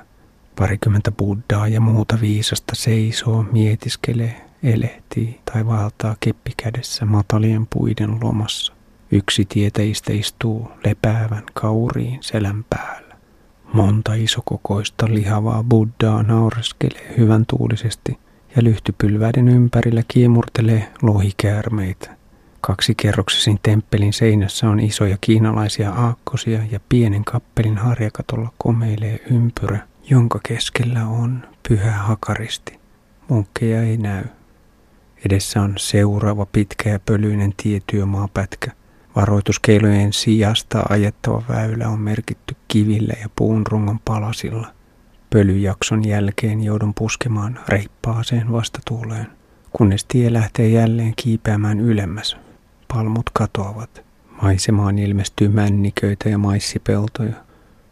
Parikymmentä 0.56 1.12
buddhaa 1.12 1.68
ja 1.68 1.82
muuta 1.82 2.18
viisasta 2.22 2.76
seisoo, 2.76 3.46
mietiskelee, 3.52 4.42
elehtii 4.64 5.40
tai 5.54 5.66
vaeltaa 5.66 6.16
keppikädessä 6.20 7.06
matalien 7.06 7.68
puiden 7.74 8.18
lomassa. 8.24 8.74
Yksi 9.14 9.46
tietäjistä 9.46 10.14
istuu 10.14 10.72
lepäävän 10.86 11.44
kauriin 11.54 12.18
selän 12.22 12.66
päällä. 12.70 13.16
Monta 13.74 14.14
isokokoista 14.14 15.06
lihavaa 15.10 15.64
buddhaa 15.64 16.24
naureskelee 16.24 17.14
hyvän 17.18 17.46
tuulisesti 17.46 18.20
ja 18.56 18.64
lyhtypylväiden 18.64 19.48
ympärillä 19.48 20.04
kiemurtelee 20.08 20.94
lohikäärmeitä. 21.02 22.16
Kaksi 22.62 22.96
kerroksisin 22.96 23.60
temppelin 23.64 24.14
seinässä 24.14 24.70
on 24.70 24.80
isoja 24.80 25.18
kiinalaisia 25.22 25.92
aakkosia 25.92 26.60
ja 26.72 26.80
pienen 26.90 27.24
kappelin 27.24 27.78
harjakatolla 27.78 28.50
komeilee 28.58 29.20
ympyrä, 29.32 29.80
jonka 30.10 30.40
keskellä 30.48 31.08
on 31.08 31.48
pyhä 31.70 31.92
hakaristi. 31.92 32.80
Munkkeja 33.30 33.82
ei 33.82 33.98
näy. 33.98 34.24
Edessä 35.26 35.62
on 35.62 35.74
seuraava 35.78 36.46
pitkä 36.46 36.90
ja 36.90 37.00
pölyinen 37.00 37.54
tietyömaapätkä– 37.58 38.72
Varoituskeilojen 39.16 40.14
sijasta 40.14 40.84
ajettava 40.90 41.44
väylä 41.50 41.90
on 41.90 42.00
merkitty 42.00 42.56
kivillä 42.68 43.14
ja 43.22 43.30
puun 43.36 43.68
rungon 43.68 44.00
palasilla. 44.06 44.68
Pölyjakson 45.30 46.08
jälkeen 46.08 46.64
joudun 46.64 46.94
puskemaan 46.94 47.60
reippaaseen 47.68 48.52
vastatuuleen, 48.52 49.28
kunnes 49.72 50.06
tie 50.06 50.34
lähtee 50.34 50.70
jälleen 50.70 51.14
kiipeämään 51.16 51.80
ylemmäs. 51.80 52.38
Palmut 52.94 53.30
katoavat. 53.34 54.04
Maisemaan 54.42 55.00
ilmestyy 55.00 55.50
männiköitä 55.50 56.30
ja 56.30 56.38
maissipeltoja. 56.38 57.34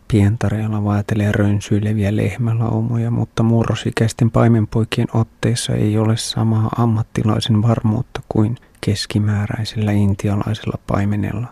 Pientareella 0.07 0.83
vaatelee 0.83 1.31
rönsyileviä 1.31 2.15
lehmälaumoja, 2.15 3.11
mutta 3.11 3.43
murrosikäisten 3.43 4.31
paimenpoikien 4.31 5.07
otteissa 5.13 5.73
ei 5.73 5.97
ole 5.97 6.17
samaa 6.17 6.69
ammattilaisen 6.77 7.61
varmuutta 7.61 8.21
kuin– 8.29 8.57
keskimääräisellä 8.81 9.91
intialaisella 9.91 10.79
paimenella. 10.87 11.47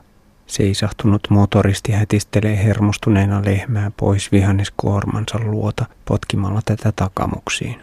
Seisahtunut 0.48 1.28
motoristi 1.30 1.92
hätistelee 1.92 2.64
hermostuneena 2.64 3.42
lehmää 3.46 3.92
pois 3.98 4.32
vihanneskuormansa 4.32 5.40
luota 5.40 5.86
potkimalla 6.06 6.62
tätä 6.66 6.94
takamuksiin. 6.96 7.82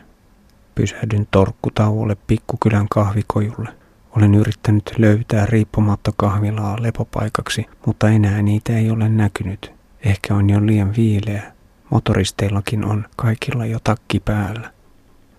Pysähdyn 0.74 1.28
torkkutauolle 1.30 2.16
pikkukylän 2.26 2.86
kahvikojulle. 2.90 3.68
Olen 4.16 4.34
yrittänyt 4.34 4.92
löytää 4.98 5.46
riippumatta 5.46 6.12
kahvilaa 6.16 6.82
lepopaikaksi, 6.82 7.66
mutta 7.86 8.08
enää 8.08 8.42
niitä 8.42 8.76
ei 8.76 8.90
ole 8.90 9.08
näkynyt. 9.08 9.72
Ehkä 10.04 10.34
on 10.34 10.50
jo 10.50 10.66
liian 10.66 10.96
viileä. 10.96 11.52
Motoristeillakin 11.90 12.84
on 12.84 13.04
kaikilla 13.16 13.66
jo 13.66 13.78
takki 13.84 14.20
päällä. 14.20 14.70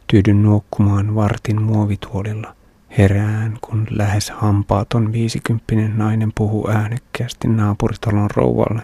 Tyydyn 0.07 0.43
nuokkumaan 0.43 1.15
vartin 1.15 1.61
muovituolilla. 1.61 2.55
Herään, 2.97 3.57
kun 3.61 3.87
lähes 3.89 4.29
hampaaton 4.29 5.11
viisikymppinen 5.11 5.97
nainen 5.97 6.31
puhuu 6.35 6.69
äänekkäästi 6.69 7.47
naapuritalon 7.47 8.29
rouvalle. 8.35 8.81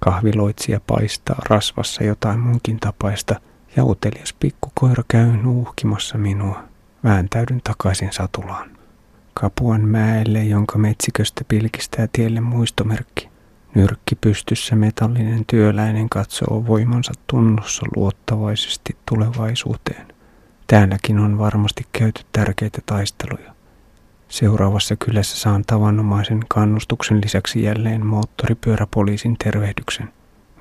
Kahviloitsija 0.00 0.80
paistaa 0.86 1.36
rasvassa 1.48 2.04
jotain 2.04 2.40
munkin 2.40 2.80
tapaista 2.80 3.40
ja 3.76 3.84
utelias 3.84 4.32
pikkukoira 4.40 5.04
käy 5.08 5.36
nuuhkimassa 5.36 6.18
minua. 6.18 6.62
Vääntäydyn 7.04 7.60
takaisin 7.64 8.12
satulaan. 8.12 8.70
Kapuan 9.34 9.80
mäelle, 9.80 10.44
jonka 10.44 10.78
metsiköstä 10.78 11.44
pilkistää 11.48 12.08
tielle 12.12 12.40
muistomerkki. 12.40 13.28
Nyrkki 13.74 14.14
pystyssä 14.14 14.76
metallinen 14.76 15.44
työläinen 15.46 16.08
katsoo 16.08 16.66
voimansa 16.66 17.12
tunnossa 17.26 17.86
luottavaisesti 17.96 18.96
tulevaisuuteen. 19.08 20.19
Täälläkin 20.70 21.18
on 21.18 21.38
varmasti 21.38 21.86
käyty 21.92 22.22
tärkeitä 22.32 22.78
taisteluja. 22.86 23.54
Seuraavassa 24.28 24.96
kylässä 24.96 25.36
saan 25.36 25.64
tavanomaisen 25.66 26.40
kannustuksen 26.48 27.20
lisäksi 27.24 27.62
jälleen 27.62 28.06
moottoripyöräpoliisin 28.06 29.36
tervehdyksen. 29.44 30.08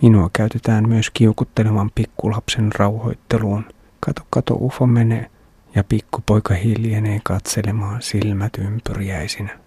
Minua 0.01 0.29
käytetään 0.33 0.89
myös 0.89 1.09
kiukuttelevan 1.09 1.91
pikkulapsen 1.95 2.71
rauhoitteluun. 2.75 3.65
Kato, 3.99 4.21
kato, 4.29 4.53
ufo 4.53 4.87
menee. 4.87 5.29
Ja 5.75 5.83
pikkupoika 5.83 6.53
hiljenee 6.53 7.19
katselemaan 7.23 8.01
silmät 8.01 8.57
ympyriäisinä. 8.57 9.59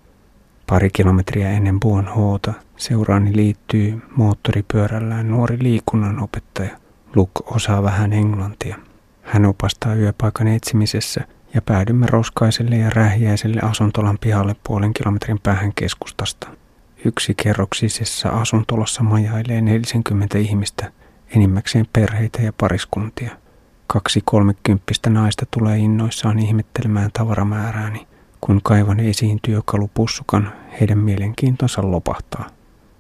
Pari 0.66 0.90
kilometriä 0.90 1.50
ennen 1.50 1.80
Buon 1.80 2.08
Hoota 2.08 2.52
seuraani 2.76 3.36
liittyy 3.36 4.02
moottoripyörällään 4.16 5.30
nuori 5.30 5.58
liikunnan 5.60 6.22
opettaja. 6.22 6.76
Luke 7.14 7.40
osaa 7.46 7.82
vähän 7.82 8.12
englantia. 8.12 8.76
Hän 9.22 9.46
opastaa 9.46 9.94
yöpaikan 9.94 10.48
etsimisessä 10.48 11.20
ja 11.54 11.62
päädymme 11.62 12.06
roskaiselle 12.06 12.76
ja 12.76 12.90
rähjäiselle 12.90 13.60
asuntolan 13.60 14.18
pihalle 14.20 14.56
puolen 14.66 14.94
kilometrin 14.94 15.38
päähän 15.42 15.72
keskustasta. 15.74 16.48
Yksi 17.04 17.34
kerroksisessa 17.34 18.28
asuntolassa 18.28 19.02
majailee 19.02 19.60
40 19.60 20.38
ihmistä, 20.38 20.92
enimmäkseen 21.36 21.86
perheitä 21.92 22.42
ja 22.42 22.52
pariskuntia. 22.60 23.30
Kaksi 23.86 24.20
kolmekymppistä 24.24 25.10
naista 25.10 25.46
tulee 25.50 25.78
innoissaan 25.78 26.38
ihmettelemään 26.38 27.10
tavaramäärääni. 27.12 28.06
Kun 28.40 28.60
kaivan 28.62 29.00
esiin 29.00 29.38
työkalupussukan, 29.42 30.52
heidän 30.80 30.98
mielenkiintonsa 30.98 31.90
lopahtaa. 31.90 32.46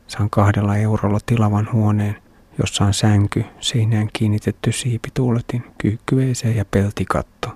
Saan 0.06 0.30
kahdella 0.30 0.76
eurolla 0.76 1.18
tilavan 1.26 1.68
huoneen, 1.72 2.16
jossa 2.58 2.84
on 2.84 2.94
sänky, 2.94 3.44
seinään 3.60 4.08
kiinnitetty 4.12 4.72
siipituuletin, 4.72 5.64
kyykkyveeseen 5.78 6.56
ja 6.56 6.64
peltikatto. 6.64 7.48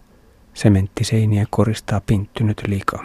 Sementtiseiniä 0.54 1.46
koristaa 1.50 2.00
pinttynyt 2.00 2.62
lika. 2.66 3.04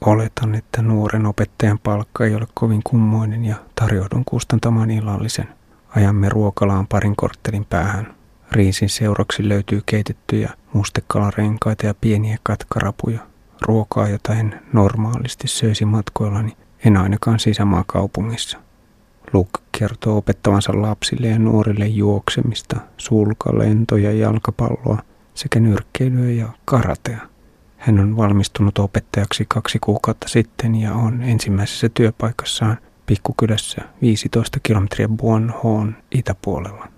Oletan, 0.00 0.54
että 0.54 0.82
nuoren 0.82 1.26
opettajan 1.26 1.78
palkka 1.78 2.24
ei 2.24 2.34
ole 2.34 2.46
kovin 2.54 2.80
kummoinen 2.84 3.44
ja 3.44 3.56
tarjoudun 3.74 4.24
kustantamaan 4.24 4.90
illallisen. 4.90 5.48
Ajamme 5.96 6.28
ruokalaan 6.28 6.86
parin 6.86 7.16
korttelin 7.16 7.64
päähän. 7.64 8.14
Riisin 8.52 8.88
seuraksi 8.88 9.48
löytyy 9.48 9.82
keitettyjä 9.86 10.50
mustekalarenkaita 10.72 11.86
ja 11.86 11.94
pieniä 12.00 12.38
katkarapuja. 12.42 13.20
Ruokaa, 13.60 14.08
jota 14.08 14.34
en 14.34 14.60
normaalisti 14.72 15.48
söisi 15.48 15.84
matkoillani, 15.84 16.56
en 16.84 16.96
ainakaan 16.96 17.38
sisämaakaupungissa. 17.38 18.58
Luke 19.34 19.60
kertoo 19.78 20.16
opettavansa 20.16 20.82
lapsille 20.82 21.28
ja 21.28 21.38
nuorille 21.38 21.86
juoksemista, 21.86 22.80
sulkalentoja, 22.96 24.12
jalkapalloa 24.12 24.98
sekä 25.34 25.60
nyrkkeilyä 25.60 26.30
ja 26.30 26.48
karatea. 26.64 27.20
Hän 27.76 27.98
on 27.98 28.16
valmistunut 28.16 28.78
opettajaksi 28.78 29.44
kaksi 29.48 29.78
kuukautta 29.78 30.28
sitten 30.28 30.74
ja 30.74 30.94
on 30.94 31.22
ensimmäisessä 31.22 31.88
työpaikassaan 31.88 32.78
pikkukylässä 33.06 33.82
15 34.02 34.58
kilometriä 34.62 35.08
Buon 35.08 35.54
Hoon 35.62 35.96
itäpuolella. 36.12 36.88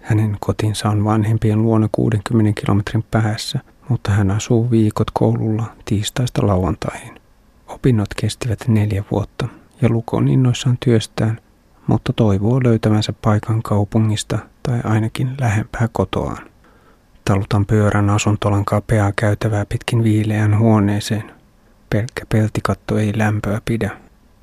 Hänen 0.00 0.36
kotinsa 0.40 0.88
on 0.88 1.04
vanhempien 1.04 1.62
luona 1.62 1.88
60 1.92 2.60
kilometrin 2.60 3.04
päässä, 3.10 3.60
mutta 3.88 4.10
hän 4.10 4.30
asuu 4.30 4.70
viikot 4.70 5.10
koululla 5.10 5.64
tiistaista 5.84 6.46
lauantaihin. 6.46 7.20
Opinnot 7.68 8.14
kestivät 8.16 8.68
neljä 8.68 9.04
vuotta 9.10 9.48
ja 9.82 9.88
Luko 9.88 10.16
on 10.16 10.28
innoissaan 10.28 10.78
työstään, 10.84 11.40
mutta 11.88 12.12
toivoo 12.12 12.60
löytävänsä 12.64 13.12
paikan 13.22 13.62
kaupungista 13.62 14.38
tai 14.62 14.80
ainakin 14.84 15.34
lähempää 15.40 15.88
kotoaan. 15.92 16.48
Talutan 17.24 17.66
pyörän 17.66 18.10
asuntolan 18.10 18.64
kapeaa 18.64 19.12
käytävää 19.16 19.66
pitkin 19.66 20.04
viileän 20.04 20.58
huoneeseen. 20.58 21.32
Pelkkä 21.90 22.26
peltikatto 22.28 22.98
ei 22.98 23.12
lämpöä 23.16 23.60
pidä. 23.64 23.90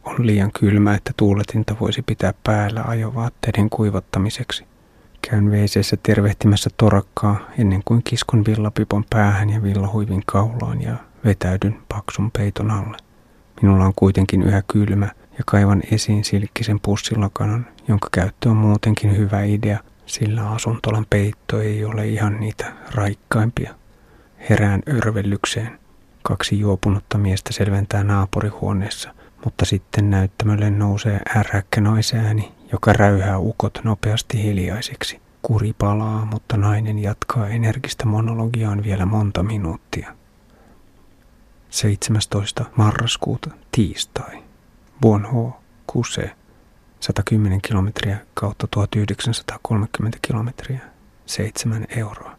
On 0.04 0.28
liian 0.28 0.52
kylmä, 0.60 0.96
että 0.96 1.12
tuuletinta 1.18 1.76
voisi 1.80 2.02
pitää 2.02 2.34
päällä 2.44 2.84
ajovaatteiden 2.88 3.70
kuivattamiseksi. 3.70 4.66
Käyn 5.30 5.52
veiseessä 5.52 5.98
tervehtimässä 6.04 6.70
torakkaa 6.78 7.40
ennen 7.58 7.82
kuin 7.86 8.02
kiskon 8.04 8.46
villapipon 8.46 9.04
päähän 9.10 9.50
ja 9.50 9.64
villahuivin 9.64 10.24
kaulaan 10.26 10.82
ja 10.82 10.96
vetäydyn 11.26 11.78
paksun 11.90 12.32
peiton 12.32 12.72
alle. 12.72 12.98
Minulla 13.62 13.86
on 13.86 13.94
kuitenkin 13.96 14.44
yhä 14.44 14.64
kylmä 14.68 15.10
ja 15.38 15.44
kaivan 15.46 15.82
esiin 15.92 16.24
silkkisen 16.24 16.80
pussilakanan, 16.80 17.68
jonka 17.88 18.08
käyttö 18.12 18.50
on 18.50 18.58
muutenkin 18.58 19.18
hyvä 19.18 19.44
idea, 19.44 19.80
sillä 20.06 20.50
asuntolan 20.50 21.06
peitto 21.10 21.62
ei 21.62 21.86
ole 21.86 22.08
ihan 22.08 22.40
niitä 22.40 22.74
raikkaimpia. 22.96 23.76
Herään 24.50 24.82
örvellykseen. 24.90 25.80
Kaksi 26.24 26.60
juopunutta 26.60 27.18
miestä 27.18 27.54
selventää 27.54 28.04
naapurihuoneessa, 28.04 29.14
mutta 29.46 29.66
sitten 29.66 30.10
näyttämölle 30.10 30.70
nousee 30.70 31.20
ärhäkkä 31.36 31.82
naisääni, 31.82 32.52
joka 32.72 32.94
räyhää 32.94 33.40
ukot 33.40 33.80
nopeasti 33.84 34.44
hiljaisiksi. 34.44 35.22
Kuri 35.42 35.74
palaa, 35.74 36.26
mutta 36.26 36.58
nainen 36.58 37.00
jatkaa 37.00 37.48
energistä 37.48 38.06
monologiaan 38.06 38.84
vielä 38.84 39.06
monta 39.06 39.44
minuuttia. 39.44 40.16
17. 41.70 42.66
marraskuuta 42.76 43.50
tiistai. 43.72 44.45
Buonho, 45.02 45.62
Kuse, 45.88 46.32
110 47.00 47.62
kilometriä 47.62 48.18
kautta 48.34 48.68
1930 48.72 50.18
kilometriä, 50.22 50.80
7 51.26 51.86
euroa. 51.90 52.36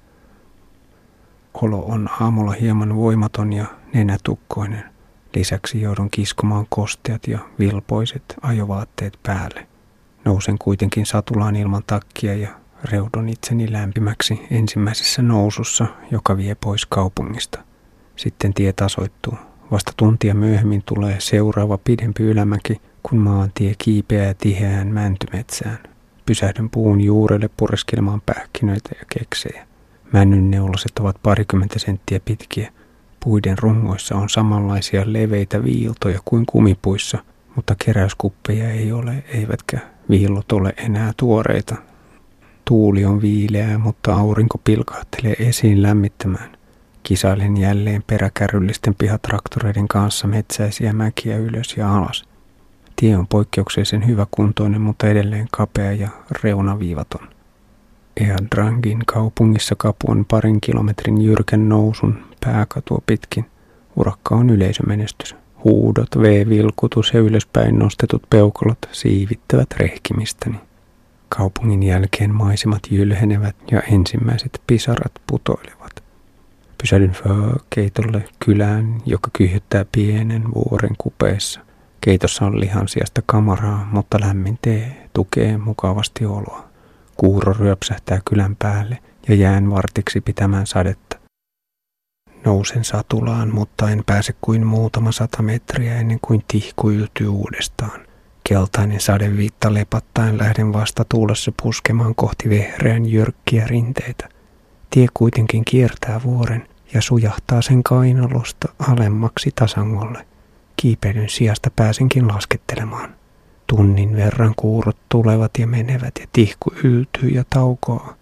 Olo 1.55 1.85
on 1.85 2.09
aamulla 2.21 2.53
hieman 2.53 2.97
voimaton 2.97 3.53
ja 3.53 3.64
nenätukkoinen. 3.95 4.85
Lisäksi 5.35 5.81
joudun 5.81 6.11
kiskomaan 6.11 6.66
kosteat 6.69 7.29
ja 7.29 7.38
vilpoiset 7.59 8.35
ajovaatteet 8.42 9.19
päälle. 9.23 9.66
Nousen 10.25 10.59
kuitenkin 10.59 11.07
satulaan 11.07 11.57
ilman 11.57 11.83
takkia 11.87 12.35
ja 12.35 12.49
reudon 12.85 13.29
itseni 13.29 13.73
lämpimäksi 13.73 14.47
ensimmäisessä 14.51 15.23
nousussa, 15.23 15.87
joka 16.11 16.37
vie 16.37 16.55
pois 16.55 16.87
kaupungista. 16.87 17.59
Sitten 18.16 18.55
tie 18.55 18.73
tasoittuu. 18.73 19.35
Vasta 19.70 19.92
tuntia 19.96 20.35
myöhemmin 20.35 20.83
tulee 20.87 21.16
seuraava 21.18 21.79
pidempi 21.79 22.22
ylämäki, 22.22 22.81
kun 23.02 23.18
maantie 23.18 23.74
kiipeää 23.79 24.35
tiheään 24.35 24.88
mäntymetsään. 24.88 25.79
Pysähdyn 26.26 26.70
puun 26.70 27.00
juurelle 27.00 27.50
pureskelemaan 27.57 28.22
pähkinöitä 28.26 28.90
ja 28.98 29.05
keksejä. 29.18 29.66
Männyn 30.12 30.50
neulaset 30.50 30.98
ovat 31.00 31.16
parikymmentä 31.22 31.79
senttiä 31.79 32.20
pitkiä. 32.24 32.72
Puiden 33.24 33.59
rungoissa 33.59 34.14
on 34.16 34.29
samanlaisia 34.29 35.02
leveitä 35.07 35.64
viiltoja 35.64 36.18
kuin 36.24 36.46
kumipuissa, 36.46 37.18
mutta 37.57 37.74
keräyskuppeja 37.85 38.70
ei 38.70 38.92
ole, 38.92 39.24
eivätkä 39.29 39.79
viillot 40.11 40.52
ole 40.52 40.74
enää 40.76 41.12
tuoreita. 41.16 41.76
Tuuli 42.64 43.05
on 43.05 43.22
viileää, 43.22 43.79
mutta 43.79 44.14
aurinko 44.14 44.59
pilkahtelee 44.64 45.35
esiin 45.38 45.83
lämmittämään. 45.83 46.56
Kisailen 47.07 47.57
jälleen 47.57 48.03
peräkärryllisten 48.07 48.95
pihatraktoreiden 48.95 49.88
kanssa 49.88 50.27
metsäisiä 50.27 50.92
mäkiä 50.92 51.37
ylös 51.37 51.77
ja 51.77 51.97
alas. 51.97 52.25
Tie 52.97 53.16
on 53.16 53.27
poikkeuksellisen 53.27 54.07
hyväkuntoinen, 54.07 54.81
mutta 54.81 55.07
edelleen 55.07 55.49
kapea 55.53 55.92
ja 55.92 56.09
reunaviivaton. 56.42 57.29
Eadrangin 58.16 59.03
kaupungissa 59.07 59.75
kapuan 59.79 60.25
parin 60.25 60.61
kilometrin 60.61 61.23
jyrkän 61.23 61.69
nousun 61.69 62.25
pääkatua 62.45 63.03
pitkin. 63.07 63.45
Urakka 63.97 64.35
on 64.35 64.51
yleisömenestys. 64.51 65.37
Huudot, 65.64 66.19
V-vilkutus 66.19 67.11
ja 67.14 67.21
ylöspäin 67.21 67.79
nostetut 67.79 68.23
peukalot 68.31 68.88
siivittävät 68.92 69.69
rehkimistäni. 69.77 70.57
Kaupungin 71.29 71.83
jälkeen 71.83 72.35
maisemat 72.35 72.83
jylhenevät 72.90 73.57
ja 73.71 73.81
ensimmäiset 73.81 74.62
pisarat 74.66 75.12
putoilevat. 75.27 75.76
Pysähdyn 76.83 77.17
keitolle 77.71 78.29
kylään, 78.45 79.01
joka 79.07 79.31
kyhyttää 79.33 79.85
pienen 79.93 80.45
vuoren 80.55 80.97
kupeessa. 80.99 81.61
Keitossa 82.01 82.47
on 82.47 82.61
lihan 82.61 82.89
sijasta 82.89 83.23
kamaraa, 83.27 83.89
mutta 83.93 84.21
lämmin 84.21 84.59
tee 84.62 85.09
tukee 85.12 85.59
mukavasti 85.59 86.27
oloa. 86.27 86.69
Kuuro 87.17 87.53
ryöpsähtää 87.53 88.21
kylän 88.25 88.57
päälle 88.57 88.99
ja 89.29 89.35
jään 89.35 89.71
vartiksi 89.71 90.21
pitämään 90.21 90.67
sadetta. 90.67 91.17
Nousen 92.45 92.85
satulaan, 92.85 93.55
mutta 93.55 93.91
en 93.91 94.03
pääse 94.07 94.35
kuin 94.41 94.67
muutama 94.67 95.12
sata 95.12 95.43
metriä 95.43 95.97
ennen 95.97 96.19
kuin 96.23 96.45
tihku 96.49 96.91
yltyy 96.91 97.29
uudestaan. 97.29 98.01
Keltainen 98.49 99.01
sadeviitta 99.01 99.75
lepattaen 99.75 100.39
lähden 100.39 100.73
vasta 100.73 101.05
tuulessa 101.09 101.53
puskemaan 101.62 102.15
kohti 102.15 102.49
vehreän 102.49 103.07
jyrkkiä 103.07 103.67
rinteitä. 103.67 104.29
Tie 104.90 105.07
kuitenkin 105.14 105.64
kiertää 105.64 106.20
vuoren 106.25 106.68
ja 106.94 107.03
sujahtaa 107.03 107.62
sen 107.62 107.83
kainalosta 107.83 108.68
alemmaksi 108.79 109.51
tasangolle. 109.55 110.27
Kiipeilyn 110.77 111.29
sijasta 111.29 111.70
pääsenkin 111.77 112.29
laskettelemaan. 112.29 113.14
Tunnin 113.66 114.16
verran 114.16 114.53
kuurot 114.57 114.96
tulevat 115.09 115.51
ja 115.59 115.66
menevät 115.66 116.12
ja 116.20 116.27
tihku 116.33 116.72
yltyy 116.85 117.29
ja 117.29 117.44
taukoaa. 117.51 118.14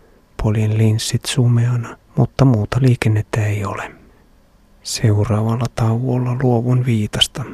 Polien 0.43 0.79
linssit 0.79 1.25
sumeana, 1.25 1.97
mutta 2.17 2.45
muuta 2.45 2.79
liikennettä 2.81 3.47
ei 3.47 3.65
ole. 3.65 3.93
Seuraavalla 4.83 5.67
tauolla 5.75 6.37
luovun 6.43 6.87
viitasta. 6.87 7.45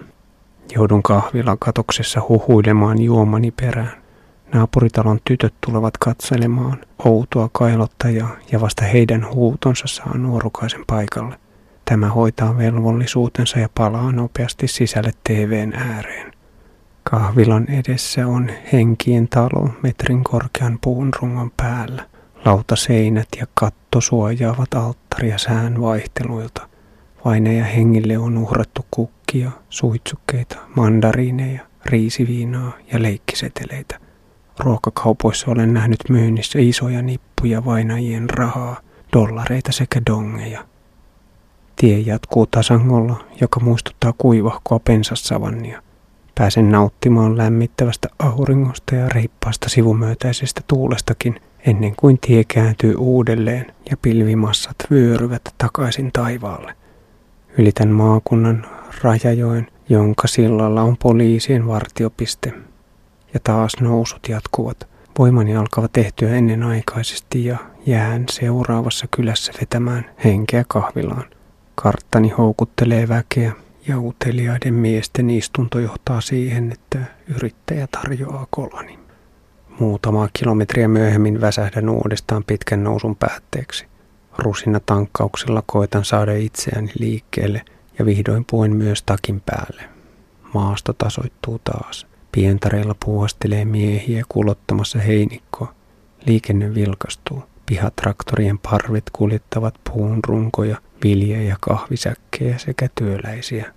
Joudun 0.75 1.03
kahvilan 1.03 1.59
katoksessa 1.59 2.21
huhuilemaan 2.29 3.03
juomani 3.03 3.51
perään. 3.51 4.00
Naapuritalon 4.55 5.21
tytöt 5.25 5.55
tulevat 5.67 5.99
katselemaan 5.99 6.79
outoa 7.05 7.49
kailottajaa 7.53 8.37
ja 8.53 8.61
vasta 8.61 8.85
heidän 8.85 9.27
huutonsa 9.35 9.87
saa 9.87 10.17
nuorukaisen 10.19 10.85
paikalle. 10.87 11.39
Tämä 11.85 12.09
hoitaa 12.09 12.59
velvollisuutensa 12.59 13.59
ja 13.59 13.69
palaa 13.75 14.13
nopeasti 14.13 14.69
sisälle 14.69 15.11
TVn 15.25 15.73
ääreen. 15.75 16.33
Kahvilan 17.05 17.67
edessä 17.71 18.27
on 18.27 18.51
henkien 18.73 19.29
talo 19.29 19.69
metrin 19.83 20.25
korkean 20.25 20.79
puun 20.83 21.11
rungon 21.21 21.51
päällä. 21.57 22.07
Lautaseinät 22.45 23.29
ja 23.41 23.47
katto 23.55 24.01
suojaavat 24.01 24.75
alttaria 24.75 25.39
sään 25.39 25.81
vaihteluilta. 25.81 26.69
Vaineja 27.25 27.65
hengille 27.65 28.19
on 28.19 28.39
uhrattu 28.39 28.87
kukkia, 28.91 29.51
suitsukkeita, 29.69 30.57
mandariineja, 30.77 31.61
riisiviinaa 31.87 32.73
ja 32.93 33.03
leikkiseteleitä. 33.03 34.10
Ruokakaupoissa 34.61 35.51
olen 35.51 35.75
nähnyt 35.75 35.99
myynnissä 36.09 36.59
isoja 36.59 37.03
nippuja 37.03 37.65
vainajien 37.65 38.31
rahaa, 38.31 38.81
dollareita 39.13 39.73
sekä 39.73 40.03
dongeja. 40.07 40.65
Tie 41.77 41.99
jatkuu 41.99 42.47
tasangolla, 42.47 43.25
joka 43.41 43.61
muistuttaa 43.61 44.15
kuivahkoa 44.19 44.79
pensassavannia. 44.79 45.83
Pääsen 46.35 46.73
nauttimaan 46.73 47.37
lämmittävästä 47.37 48.09
auringosta 48.19 48.95
ja 48.95 49.09
reippaasta 49.09 49.69
sivumyötäisestä 49.69 50.61
tuulestakin 50.67 51.41
ennen 51.67 51.97
kuin 51.97 52.19
tie 52.19 52.45
kääntyy 52.45 52.95
uudelleen 52.95 53.67
ja 53.91 53.97
pilvimassat 53.97 54.77
vyöryvät 54.91 55.43
takaisin 55.59 56.11
taivaalle. 56.13 56.75
Ylitän 57.59 57.89
maakunnan 57.89 58.67
Rajajoen, 59.03 59.67
jonka 59.89 60.29
sillalla 60.29 60.83
on 60.83 60.97
poliisien 60.97 61.67
vartiopiste. 61.67 62.70
Ja 63.35 63.41
taas 63.45 63.73
nousut 63.81 64.29
jatkuvat. 64.29 64.89
Voimani 65.19 65.57
alkavat 65.57 65.93
tehtyä 65.93 66.35
ennenaikaisesti 66.35 67.45
ja 67.45 67.59
jään 67.87 68.25
seuraavassa 68.31 69.07
kylässä 69.11 69.53
vetämään 69.61 70.11
henkeä 70.25 70.65
kahvilaan. 70.69 71.25
Karttani 71.75 72.29
houkuttelee 72.29 73.09
väkeä 73.09 73.53
ja 73.89 73.99
uteliaiden 74.01 74.75
miesten 74.75 75.31
istunto 75.31 75.79
johtaa 75.79 76.21
siihen, 76.21 76.73
että 76.73 76.99
yrittäjä 77.37 77.87
tarjoaa 77.87 78.47
kolani. 78.51 78.99
Muutamaa 79.81 80.29
kilometriä 80.33 80.89
myöhemmin 80.89 81.41
väsähdän 81.41 81.89
uudestaan 81.89 82.45
pitkän 82.45 82.85
nousun 82.85 83.17
päätteeksi. 83.17 83.87
Rusina 84.39 84.81
tankkauksella 84.87 85.63
koitan 85.67 86.05
saada 86.05 86.33
itseäni 86.33 86.93
liikkeelle 86.99 87.63
ja 87.99 88.07
vihdoin 88.07 88.45
puen 88.51 88.77
myös 88.77 89.03
takin 89.03 89.41
päälle. 89.41 89.83
Maasto 90.55 90.93
tasoittuu 90.93 91.61
taas. 91.65 92.10
Pientareilla 92.33 92.95
puuhastelee 93.05 93.65
miehiä 93.65 94.25
kulottamassa 94.29 94.99
heinikkoa. 94.99 95.75
Liikenne 96.27 96.75
vilkastuu. 96.75 97.43
Pihatraktorien 97.67 98.59
parvit 98.59 99.05
kuljettavat 99.13 99.75
puun 99.85 100.21
runkoja, 100.27 100.77
vilja- 101.05 101.43
ja 101.43 101.57
kahvisäkkejä 101.61 102.59
sekä 102.59 102.89
työläisiä. 102.95 103.73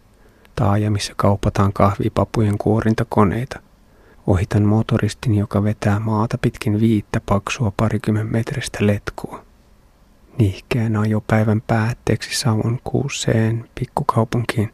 Taajamissa 0.55 1.13
kaupataan 1.15 1.73
kahvipapujen 1.73 2.57
kuorintakoneita. 2.57 3.59
Ohitan 4.27 4.63
motoristin, 4.63 5.35
joka 5.35 5.63
vetää 5.63 5.99
maata 5.99 6.37
pitkin 6.37 6.79
viittä 6.79 7.21
paksua 7.25 7.73
parikymmen 7.77 8.31
metristä 8.31 8.87
letkua. 8.87 9.45
Nihkeän 10.37 10.95
ajopäivän 10.95 11.61
päätteeksi 11.61 12.39
Savon 12.39 12.79
kuuseen 12.83 13.69
pikkukaupunkiin. 13.79 14.73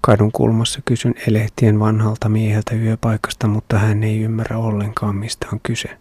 Kadun 0.00 0.32
kulmassa 0.32 0.80
kysyn 0.84 1.14
elehtien 1.28 1.80
vanhalta 1.80 2.28
mieheltä 2.28 2.74
yöpaikasta, 2.74 3.46
mutta 3.48 3.78
hän 3.78 4.04
ei 4.04 4.20
ymmärrä 4.20 4.58
ollenkaan 4.58 5.16
mistä 5.16 5.46
on 5.52 5.60
kyse. 5.62 5.98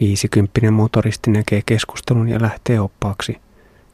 Viisikymppinen 0.00 0.72
motoristi 0.72 1.30
näkee 1.30 1.62
keskustelun 1.66 2.28
ja 2.28 2.42
lähtee 2.42 2.80
oppaaksi. 2.80 3.40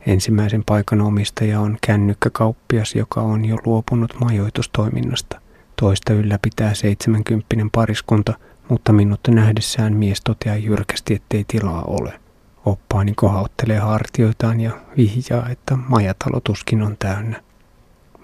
Ensimmäisen 0.07 0.65
paikan 0.65 1.01
omistaja 1.01 1.61
on 1.61 1.79
kännykkäkauppias, 1.81 2.95
joka 2.95 3.21
on 3.21 3.45
jo 3.45 3.57
luopunut 3.67 4.15
majoitustoiminnasta. 4.21 5.41
Toista 5.81 6.13
ylläpitää 6.13 6.75
seitsemänkymppinen 6.75 7.71
pariskunta, 7.71 8.35
mutta 8.69 8.93
minut 8.93 9.21
nähdessään 9.29 9.97
mies 9.97 10.21
toteaa 10.21 10.57
jyrkästi, 10.57 11.15
ettei 11.15 11.45
tilaa 11.49 11.83
ole. 11.83 12.21
Oppaani 12.65 13.13
kohauttelee 13.17 13.79
hartioitaan 13.79 14.61
ja 14.61 14.71
vihjaa, 14.97 15.49
että 15.49 15.77
majatalo 15.89 16.41
tuskin 16.41 16.83
on 16.83 16.97
täynnä. 16.99 17.46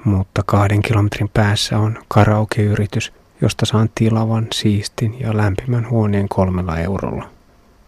Mutta 0.04 0.42
kahden 0.46 0.82
kilometrin 0.82 1.28
päässä 1.28 1.78
on 1.78 1.98
karaokeyritys, 2.08 3.12
josta 3.40 3.66
saan 3.66 3.90
tilavan, 3.94 4.46
siistin 4.52 5.20
ja 5.20 5.36
lämpimän 5.36 5.90
huoneen 5.90 6.28
kolmella 6.28 6.78
eurolla. 6.78 7.30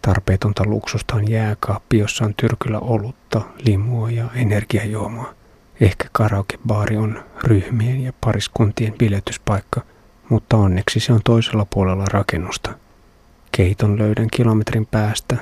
Tarpeetonta 0.01 0.63
luksusta 0.65 1.15
on 1.15 1.31
jääkaappi, 1.31 1.97
jossa 1.97 2.25
on 2.25 2.33
tyrkyllä 2.37 2.79
olutta, 2.79 3.41
limua 3.65 4.11
ja 4.11 4.25
energiajuomaa. 4.35 5.33
Ehkä 5.81 6.09
karaokebaari 6.11 6.97
on 6.97 7.23
ryhmien 7.43 8.03
ja 8.03 8.13
pariskuntien 8.21 8.93
biletyspaikka, 8.93 9.81
mutta 10.29 10.57
onneksi 10.57 10.99
se 10.99 11.13
on 11.13 11.21
toisella 11.23 11.65
puolella 11.69 12.05
rakennusta. 12.11 12.73
Keiton 13.51 13.99
löydän 13.99 14.27
kilometrin 14.31 14.85
päästä 14.85 15.37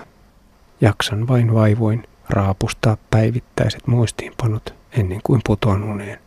Jaksan 0.82 1.28
vain 1.28 1.54
vaivoin 1.54 2.08
raapustaa 2.30 2.98
päivittäiset 3.12 3.88
muistiinpanot 3.88 4.76
ennen 4.92 5.20
kuin 5.24 5.42
putoan 5.46 5.84
uneen. 5.84 6.23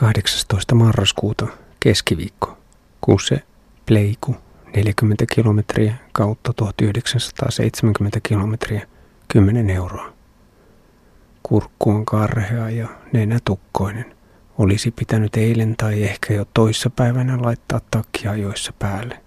18. 0.00 0.74
marraskuuta, 0.74 1.46
keskiviikko. 1.80 2.58
Kuse, 3.00 3.42
Pleiku, 3.86 4.36
40 4.76 5.24
kilometriä 5.34 5.94
kautta 6.12 6.52
1970 6.52 8.20
kilometriä, 8.22 8.86
10 9.28 9.70
euroa. 9.70 10.12
Kurkku 11.42 11.90
on 11.90 12.04
karhea 12.04 12.70
ja 12.70 12.88
nenä 13.12 13.38
tukkoinen. 13.44 14.14
Olisi 14.58 14.90
pitänyt 14.90 15.36
eilen 15.36 15.76
tai 15.76 16.02
ehkä 16.02 16.34
jo 16.34 16.46
toissa 16.54 16.90
päivänä 16.90 17.42
laittaa 17.42 17.80
takkia 17.90 18.34
joissa 18.34 18.72
päälle. 18.78 19.20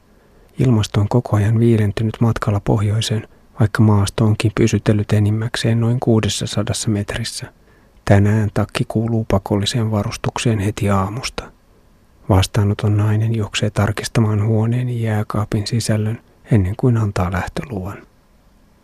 Ilmasto 0.60 1.01
on 1.01 1.10
koko 1.10 1.36
ajan 1.36 1.60
viilentynyt 1.60 2.17
matkalla 2.21 2.60
pohjoiseen– 2.60 3.27
vaikka 3.60 3.84
maasto 3.84 4.25
onkin 4.25 4.51
pysytellyt 4.56 5.13
enimmäkseen 5.13 5.80
noin 5.80 5.99
600 5.99 6.63
metrissä. 6.88 7.53
Tänään 8.07 8.49
takki 8.53 8.85
kuuluu 8.87 9.25
pakolliseen 9.31 9.91
varustukseen 9.91 10.59
heti 10.59 10.89
aamusta. 10.89 11.51
Vastaanoton 12.29 12.97
nainen 12.97 13.35
juoksee 13.35 13.69
tarkistamaan 13.69 14.45
huoneen 14.45 15.01
jääkaapin 15.01 15.67
sisällön 15.67 16.21
ennen 16.51 16.75
kuin 16.77 16.97
antaa 16.97 17.31
lähtöluvan. 17.31 17.97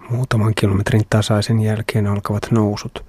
Muutaman 0.09 0.53
kilometrin 0.55 1.03
tasaisen 1.09 1.62
jälkeen 1.62 2.07
alkavat 2.07 2.51
nousut. 2.51 3.05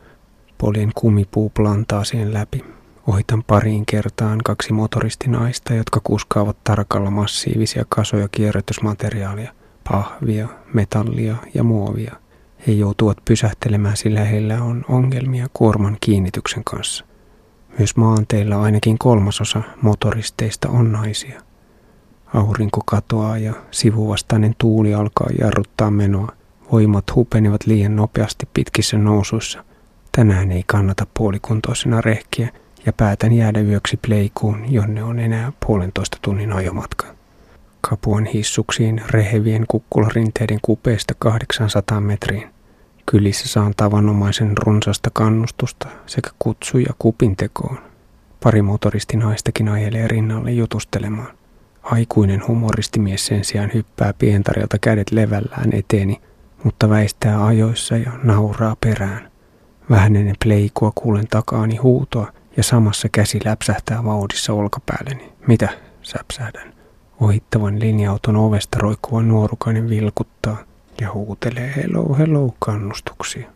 Polien 0.59 0.91
kumipuu 0.95 1.51
plantaa 1.51 2.05
siihen 2.05 2.35
läpi. 2.35 2.65
Ohitan 3.07 3.43
pariin 3.43 3.87
kertaan 3.87 4.39
kaksi 4.45 4.73
motoristinaista, 4.73 5.75
jotka 5.75 6.01
kuskaavat 6.05 6.57
tarkalla 6.65 7.11
massiivisia 7.11 7.85
kasoja 7.89 8.29
kierrätysmateriaalia– 8.29 9.53
pahvia, 9.91 10.49
metallia 10.73 11.37
ja 11.55 11.63
muovia. 11.63 12.24
He 12.67 12.73
joutuvat 12.73 13.19
pysähtelemään, 13.25 13.97
sillä 13.97 14.25
heillä 14.25 14.63
on 14.63 14.85
ongelmia 14.89 15.47
kuorman 15.53 15.97
kiinnityksen 16.01 16.65
kanssa. 16.65 17.05
Myös 17.79 17.97
maanteilla 17.97 18.63
ainakin 18.63 18.99
kolmasosa 18.99 19.63
motoristeista 19.83 20.69
on 20.69 20.93
naisia. 20.93 21.41
Aurinko 22.35 22.81
katoaa 22.87 23.39
ja 23.39 23.55
sivuvastainen 23.71 24.55
tuuli 24.59 24.95
alkaa 24.95 25.27
jarruttaa 25.41 25.91
menoa. 25.91 26.33
Voimat 26.73 27.15
hupenivat 27.15 27.67
liian 27.67 27.97
nopeasti 27.97 28.49
pitkissä 28.55 28.99
nousuissa. 28.99 29.65
Tänään 30.17 30.53
ei 30.53 30.63
kannata 30.67 31.07
puolikuntoisena 31.15 32.01
rehkiä 32.01 32.49
ja 32.87 32.93
päätän 32.93 33.33
jäädä 33.33 33.61
yöksi 33.61 33.97
pleikuun, 34.07 34.73
jonne 34.73 35.03
on 35.03 35.19
enää 35.19 35.53
puolentoista 35.67 36.19
tunnin 36.23 36.53
ajomatka. 36.53 37.14
Kapuan 37.91 38.25
hissuksiin 38.25 39.03
rehevien 39.11 39.65
kukkularinteiden 39.69 40.59
kupeesta 40.63 41.15
800 41.19 42.01
metriin. 42.01 42.49
Kylissä 43.07 43.49
saan 43.49 43.73
tavanomaisen 43.77 44.59
runsasta 44.59 45.11
kannustusta 45.13 45.89
sekä 46.07 46.31
kutsuja 46.39 46.95
kupintekoon. 46.99 47.79
Pari 48.43 48.63
motoristinaistakin 48.63 49.69
ajelee 49.69 50.09
rinnalle 50.09 50.53
jutustelemaan. 50.53 51.37
Aikuinen 51.83 52.47
humoristimies 52.49 53.27
sen 53.27 53.45
sijaan 53.45 53.71
hyppää 53.75 54.13
pientarilta 54.13 54.79
kädet 54.79 55.11
levällään 55.11 55.73
eteeni, 55.73 56.21
mutta 56.63 56.91
väistää 56.91 57.47
ajoissa 57.47 57.97
ja 57.97 58.13
nauraa 58.23 58.77
perään. 58.81 59.31
Vähän 59.91 60.17
ennen 60.17 60.37
pleikua 60.45 60.93
kuulen 60.95 61.29
takaani 61.29 61.77
huutoa 61.77 62.33
ja 62.57 62.63
samassa 62.63 63.09
käsi 63.13 63.41
läpsähtää 63.45 64.05
vauhdissa 64.05 64.53
olkapäälleni. 64.53 65.33
Mitä? 65.47 65.69
säpsähdän. 66.03 66.74
Ohittavan 67.21 67.81
linja-auton 67.81 68.37
ovesta 68.37 68.79
roikkuva 68.79 69.23
nuorukainen 69.23 69.89
vilkuttaa 69.89 70.57
ja 71.01 71.13
huutelee 71.13 71.73
hello 71.77 72.15
hello 72.19 72.55
kannustuksia. 72.59 73.49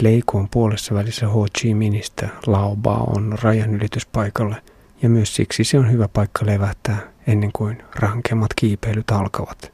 Pleiku 0.00 0.38
on 0.38 0.48
puolessa 0.48 0.94
välissä 0.94 1.28
Ho 1.28 1.46
Chi 1.58 1.74
Minhistä, 1.74 2.28
Laoba 2.46 2.94
on 2.94 3.34
rajanylityspaikalle 3.42 4.56
ja 5.02 5.08
myös 5.08 5.36
siksi 5.36 5.64
se 5.64 5.78
on 5.78 5.92
hyvä 5.92 6.08
paikka 6.08 6.46
levähtää 6.46 6.98
ennen 7.26 7.50
kuin 7.52 7.82
rankemmat 7.94 8.54
kiipeilyt 8.56 9.10
alkavat. 9.10 9.72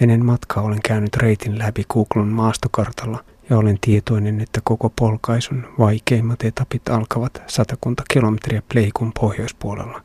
Ennen 0.00 0.24
matkaa 0.24 0.62
olen 0.62 0.82
käynyt 0.82 1.16
reitin 1.16 1.58
läpi 1.58 1.84
Googlun 1.88 2.28
maastokartalla 2.28 3.24
ja 3.50 3.58
olen 3.58 3.78
tietoinen, 3.80 4.40
että 4.40 4.60
koko 4.64 4.92
polkaisun 5.00 5.66
vaikeimmat 5.78 6.42
etapit 6.42 6.88
alkavat 6.88 7.42
satakunta 7.46 8.02
kilometriä 8.10 8.62
Pleikun 8.72 9.12
pohjoispuolella. 9.20 10.03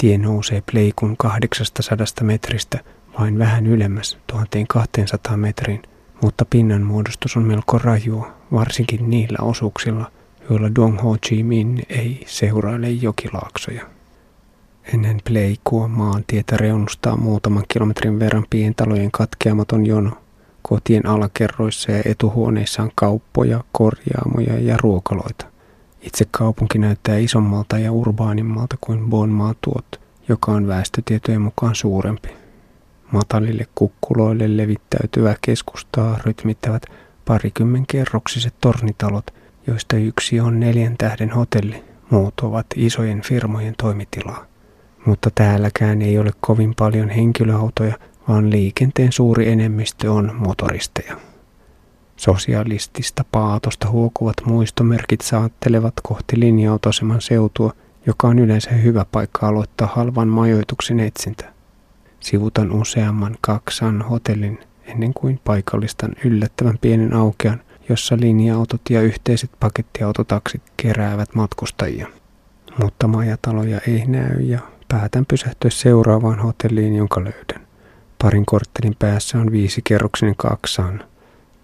Tie 0.00 0.18
nousee 0.18 0.62
Pleikun 0.72 1.16
800 1.16 1.96
metristä 2.22 2.78
vain 3.20 3.38
vähän 3.38 3.66
ylemmäs 3.66 4.18
1200 4.26 5.36
metriin, 5.36 5.82
mutta 6.22 6.44
pinnanmuodostus 6.50 7.36
on 7.36 7.42
melko 7.42 7.78
rajua, 7.78 8.32
varsinkin 8.52 9.10
niillä 9.10 9.38
osuuksilla, 9.42 10.10
joilla 10.50 10.74
Dong 10.74 11.02
Ho 11.02 11.16
Chi 11.26 11.42
Minh 11.42 11.80
ei 11.88 12.24
seuraile 12.26 12.90
jokilaaksoja. 12.90 13.86
Ennen 14.94 15.20
Pleikua 15.24 15.88
maantietä 15.88 16.56
reunustaa 16.56 17.16
muutaman 17.16 17.64
kilometrin 17.68 18.18
verran 18.18 18.46
pientalojen 18.50 19.10
katkeamaton 19.10 19.86
jono. 19.86 20.10
Kotien 20.62 21.06
alakerroissa 21.06 21.92
ja 21.92 22.02
etuhuoneissa 22.04 22.82
on 22.82 22.90
kauppoja, 22.94 23.64
korjaamoja 23.72 24.60
ja 24.60 24.76
ruokaloita. 24.82 25.46
Itse 26.02 26.24
kaupunki 26.30 26.78
näyttää 26.78 27.18
isommalta 27.18 27.78
ja 27.78 27.92
urbaanimmalta 27.92 28.76
kuin 28.80 29.10
Bon 29.10 29.30
Matuot, 29.30 30.00
joka 30.28 30.52
on 30.52 30.66
väestötietojen 30.66 31.40
mukaan 31.40 31.74
suurempi. 31.74 32.28
Matalille 33.12 33.66
kukkuloille 33.74 34.56
levittäytyvää 34.56 35.36
keskustaa 35.40 36.18
rytmittävät 36.24 36.82
kerroksiset 37.86 38.54
tornitalot, 38.60 39.26
joista 39.66 39.96
yksi 39.96 40.40
on 40.40 40.60
neljän 40.60 40.94
tähden 40.98 41.30
hotelli, 41.30 41.84
muut 42.10 42.34
ovat 42.40 42.66
isojen 42.76 43.22
firmojen 43.22 43.74
toimitilaa. 43.78 44.46
Mutta 45.06 45.30
täälläkään 45.34 46.02
ei 46.02 46.18
ole 46.18 46.30
kovin 46.40 46.74
paljon 46.78 47.08
henkilöautoja, 47.08 47.98
vaan 48.28 48.50
liikenteen 48.50 49.12
suuri 49.12 49.48
enemmistö 49.48 50.12
on 50.12 50.34
motoristeja. 50.38 51.16
Sosialistista 52.18 53.24
paatosta 53.32 53.90
huokuvat 53.90 54.34
muistomerkit 54.44 55.20
saattelevat 55.20 55.94
kohti 56.02 56.40
linja-autoaseman 56.40 57.20
seutua, 57.20 57.72
joka 58.06 58.28
on 58.28 58.38
yleensä 58.38 58.70
hyvä 58.70 59.06
paikka 59.12 59.48
aloittaa 59.48 59.88
halvan 59.94 60.28
majoituksen 60.28 61.00
etsintä. 61.00 61.52
Sivutan 62.20 62.72
useamman 62.72 63.36
kaksan 63.40 64.02
hotellin 64.02 64.58
ennen 64.84 65.14
kuin 65.14 65.40
paikallistan 65.44 66.12
yllättävän 66.24 66.78
pienen 66.80 67.14
aukean, 67.14 67.60
jossa 67.88 68.16
linja-autot 68.20 68.80
ja 68.90 69.02
yhteiset 69.02 69.50
pakettiautotaksit 69.60 70.62
keräävät 70.76 71.34
matkustajia. 71.34 72.06
Mutta 72.82 73.08
majataloja 73.08 73.80
ei 73.88 74.06
näy 74.06 74.40
ja 74.40 74.60
päätän 74.88 75.26
pysähtyä 75.26 75.70
seuraavaan 75.70 76.38
hotelliin, 76.38 76.96
jonka 76.96 77.24
löydän. 77.24 77.66
Parin 78.22 78.46
korttelin 78.46 78.96
päässä 78.98 79.38
on 79.38 79.52
viisi 79.52 79.80
kerroksinen 79.84 80.36
kaksan. 80.36 81.07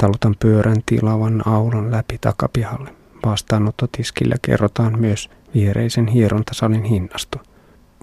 Talutan 0.04 0.36
pyörän 0.40 0.82
tilavan 0.86 1.42
aulan 1.48 1.90
läpi 1.90 2.18
takapihalle. 2.20 2.94
Vastaanottotiskillä 3.26 4.36
kerrotaan 4.42 5.00
myös 5.00 5.30
viereisen 5.54 6.06
hierontasalin 6.06 6.84
hinnasto. 6.84 7.38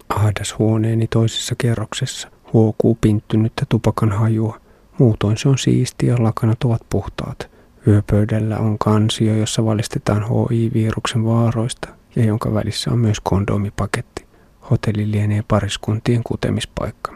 Ahdas 0.10 0.60
huoneeni 0.60 1.08
toisessa 1.08 1.56
kerroksessa 1.58 2.28
huokuu 2.54 2.98
pinttynyttä 3.02 3.66
tupakan 3.70 4.12
hajua. 4.12 4.60
Muutoin 4.98 5.38
se 5.38 5.50
on 5.50 5.58
siistiä 5.58 6.16
lakanat 6.20 6.64
ovat 6.64 6.82
puhtaat. 6.90 7.50
Yöpöydällä 7.88 8.58
on 8.58 8.78
kansio, 8.80 9.36
jossa 9.36 9.66
valistetaan 9.66 10.24
HI-viruksen 10.24 11.26
vaaroista 11.26 11.90
ja 12.16 12.26
jonka 12.26 12.54
välissä 12.54 12.92
on 12.92 13.00
myös 13.00 13.20
kondomipaketti. 13.20 14.26
Hotelli 14.72 15.12
lienee 15.12 15.44
pariskuntien 15.48 16.22
kutemispaikka. 16.24 17.14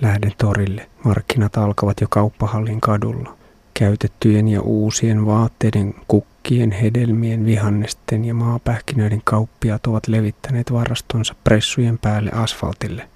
Lähden 0.00 0.32
torille. 0.38 0.90
Markkinat 1.04 1.56
alkavat 1.56 2.00
jo 2.00 2.06
kauppahallin 2.10 2.80
kadulla. 2.80 3.39
Käytettyjen 3.74 4.48
ja 4.48 4.60
uusien 4.60 5.26
vaatteiden, 5.26 5.94
kukkien, 6.08 6.72
hedelmien, 6.72 7.46
vihannesten 7.46 8.24
ja 8.24 8.34
maapähkinöiden 8.34 9.20
kauppiaat 9.24 9.86
ovat 9.86 10.08
levittäneet 10.08 10.72
varastonsa 10.72 11.34
pressujen 11.44 11.98
päälle 11.98 12.30
asfaltille. 12.30 13.08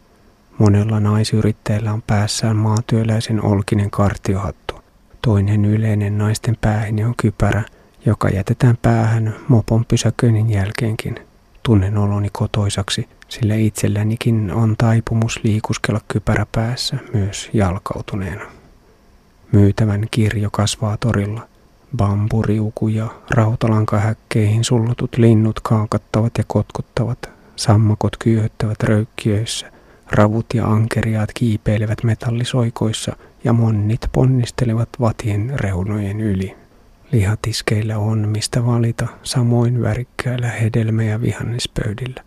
Monella 0.59 1.01
naisyrittäjällä 1.01 1.93
on 1.93 2.03
päässään 2.03 2.57
maatyöläisen 2.57 3.45
olkinen 3.45 3.91
kartiohattu. 3.91 4.75
Toinen 5.23 5.65
yleinen 5.65 6.19
naisten 6.19 6.57
päähine 6.61 7.07
on 7.07 7.15
kypärä, 7.17 7.63
joka 8.07 8.29
jätetään 8.29 8.79
päähän 8.83 9.35
mopon 9.49 9.85
pysäköinnin 9.85 10.51
jälkeenkin. 10.51 11.15
Tunnen 11.63 11.99
oloni 11.99 12.29
kotoisaksi, 12.33 13.09
sillä 13.29 13.55
itsellänikin 13.55 14.51
on 14.53 14.75
taipumus 14.79 15.41
liikuskella 15.45 16.01
kypärä 16.09 16.47
päässä 16.53 16.97
myös 17.13 17.51
jalkautuneena. 17.53 18.54
Myytävän 19.53 20.07
kirjo 20.11 20.49
kasvaa 20.53 20.97
torilla. 20.97 21.49
Bamburiuku 21.97 22.89
ja 22.89 23.09
rautalankahäkkeihin 23.31 24.65
sullotut 24.65 25.17
linnut 25.17 25.61
kaakattavat 25.61 26.33
ja 26.39 26.45
kotkuttavat. 26.47 27.31
Sammakot 27.57 28.17
kyyhöttävät 28.17 28.83
röykkiöissä. 28.83 29.73
Ravut 30.11 30.47
ja 30.55 30.67
ankeriaat 30.67 31.31
kiipeilevät 31.35 32.03
metallisoikoissa 32.03 33.17
ja 33.45 33.53
monnit 33.53 34.01
ponnistelevat 34.13 34.89
vatien 35.01 35.53
reunojen 35.61 36.21
yli. 36.21 36.57
Lihatiskeillä 37.13 37.99
on 37.99 38.29
mistä 38.29 38.67
valita, 38.67 39.07
samoin 39.23 39.83
värikkäillä 39.83 40.49
hedelmä- 40.49 41.03
ja 41.05 41.21
vihannispöydillä. 41.21 42.23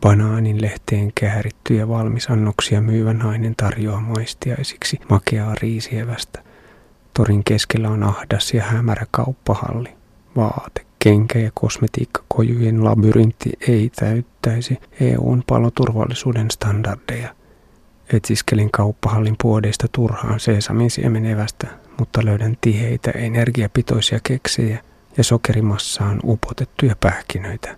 Banaanin 0.00 0.62
lehteen 0.62 1.12
käärittyjä 1.14 1.88
valmisannoksia 1.88 2.80
myyvä 2.80 3.12
nainen 3.12 3.54
tarjoaa 3.56 4.00
maistiaisiksi 4.00 5.00
makeaa 5.08 5.54
riisievästä. 5.54 6.42
Torin 7.14 7.44
keskellä 7.44 7.90
on 7.90 8.02
ahdas 8.02 8.54
ja 8.54 8.62
hämärä 8.62 9.06
kauppahalli. 9.10 9.88
Vaate, 10.36 10.86
kenkä 10.98 11.38
ja 11.38 11.50
kosmetiikkakojujen 11.54 12.84
labyrintti 12.84 13.52
ei 13.68 13.90
täyttäisi 13.96 14.78
EUn 15.00 15.42
paloturvallisuuden 15.46 16.50
standardeja. 16.50 17.34
Etsiskelin 18.12 18.70
kauppahallin 18.70 19.36
puodeista 19.42 19.86
turhaan 19.92 20.40
seesamin 20.40 20.90
siemenevästä, 20.90 21.66
mutta 21.98 22.24
löydän 22.24 22.56
tiheitä 22.60 23.10
energiapitoisia 23.10 24.20
keksejä 24.22 24.82
ja 25.16 25.24
sokerimassaan 25.24 26.20
upotettuja 26.24 26.96
pähkinöitä. 27.00 27.76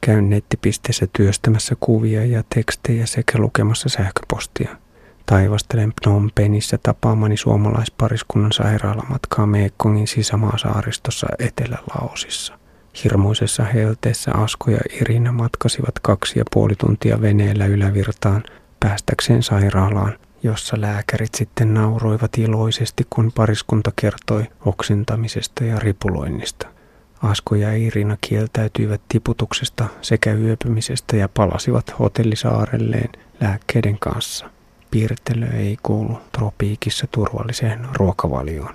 Käyn 0.00 0.30
nettipisteessä 0.30 1.06
työstämässä 1.12 1.76
kuvia 1.80 2.24
ja 2.24 2.44
tekstejä 2.54 3.06
sekä 3.06 3.38
lukemassa 3.38 3.88
sähköpostia. 3.88 4.76
Taivastelen 5.30 5.92
Phnom 6.02 6.30
Penhissä 6.34 6.78
tapaamani 6.82 7.36
suomalaispariskunnan 7.36 8.52
sairaalamatkaa 8.52 9.46
Meekongin 9.46 10.06
sisämaasaaristossa 10.06 11.26
Etelä-Laosissa. 11.38 12.58
Hirmuisessa 13.04 13.64
helteessä 13.64 14.30
Asko 14.34 14.70
ja 14.70 14.80
Irina 15.00 15.32
matkasivat 15.32 15.98
kaksi 16.02 16.38
ja 16.38 16.44
puoli 16.54 16.74
tuntia 16.74 17.20
veneellä 17.20 17.66
ylävirtaan 17.66 18.42
päästäkseen 18.80 19.42
sairaalaan, 19.42 20.18
jossa 20.42 20.80
lääkärit 20.80 21.34
sitten 21.34 21.74
nauroivat 21.74 22.38
iloisesti, 22.38 23.06
kun 23.10 23.32
pariskunta 23.34 23.92
kertoi 23.96 24.44
oksentamisesta 24.64 25.64
ja 25.64 25.78
ripuloinnista. 25.78 26.66
Asko 27.22 27.54
ja 27.54 27.76
Irina 27.76 28.16
kieltäytyivät 28.20 29.00
tiputuksesta 29.08 29.86
sekä 30.02 30.32
yöpymisestä 30.32 31.16
ja 31.16 31.28
palasivat 31.28 31.94
hotellisaarelleen 31.98 33.10
lääkkeiden 33.40 33.98
kanssa. 33.98 34.50
Piirtely 34.90 35.44
ei 35.44 35.76
kuulu 35.82 36.18
tropiikissa 36.32 37.06
turvalliseen 37.10 37.86
ruokavalioon. 37.96 38.68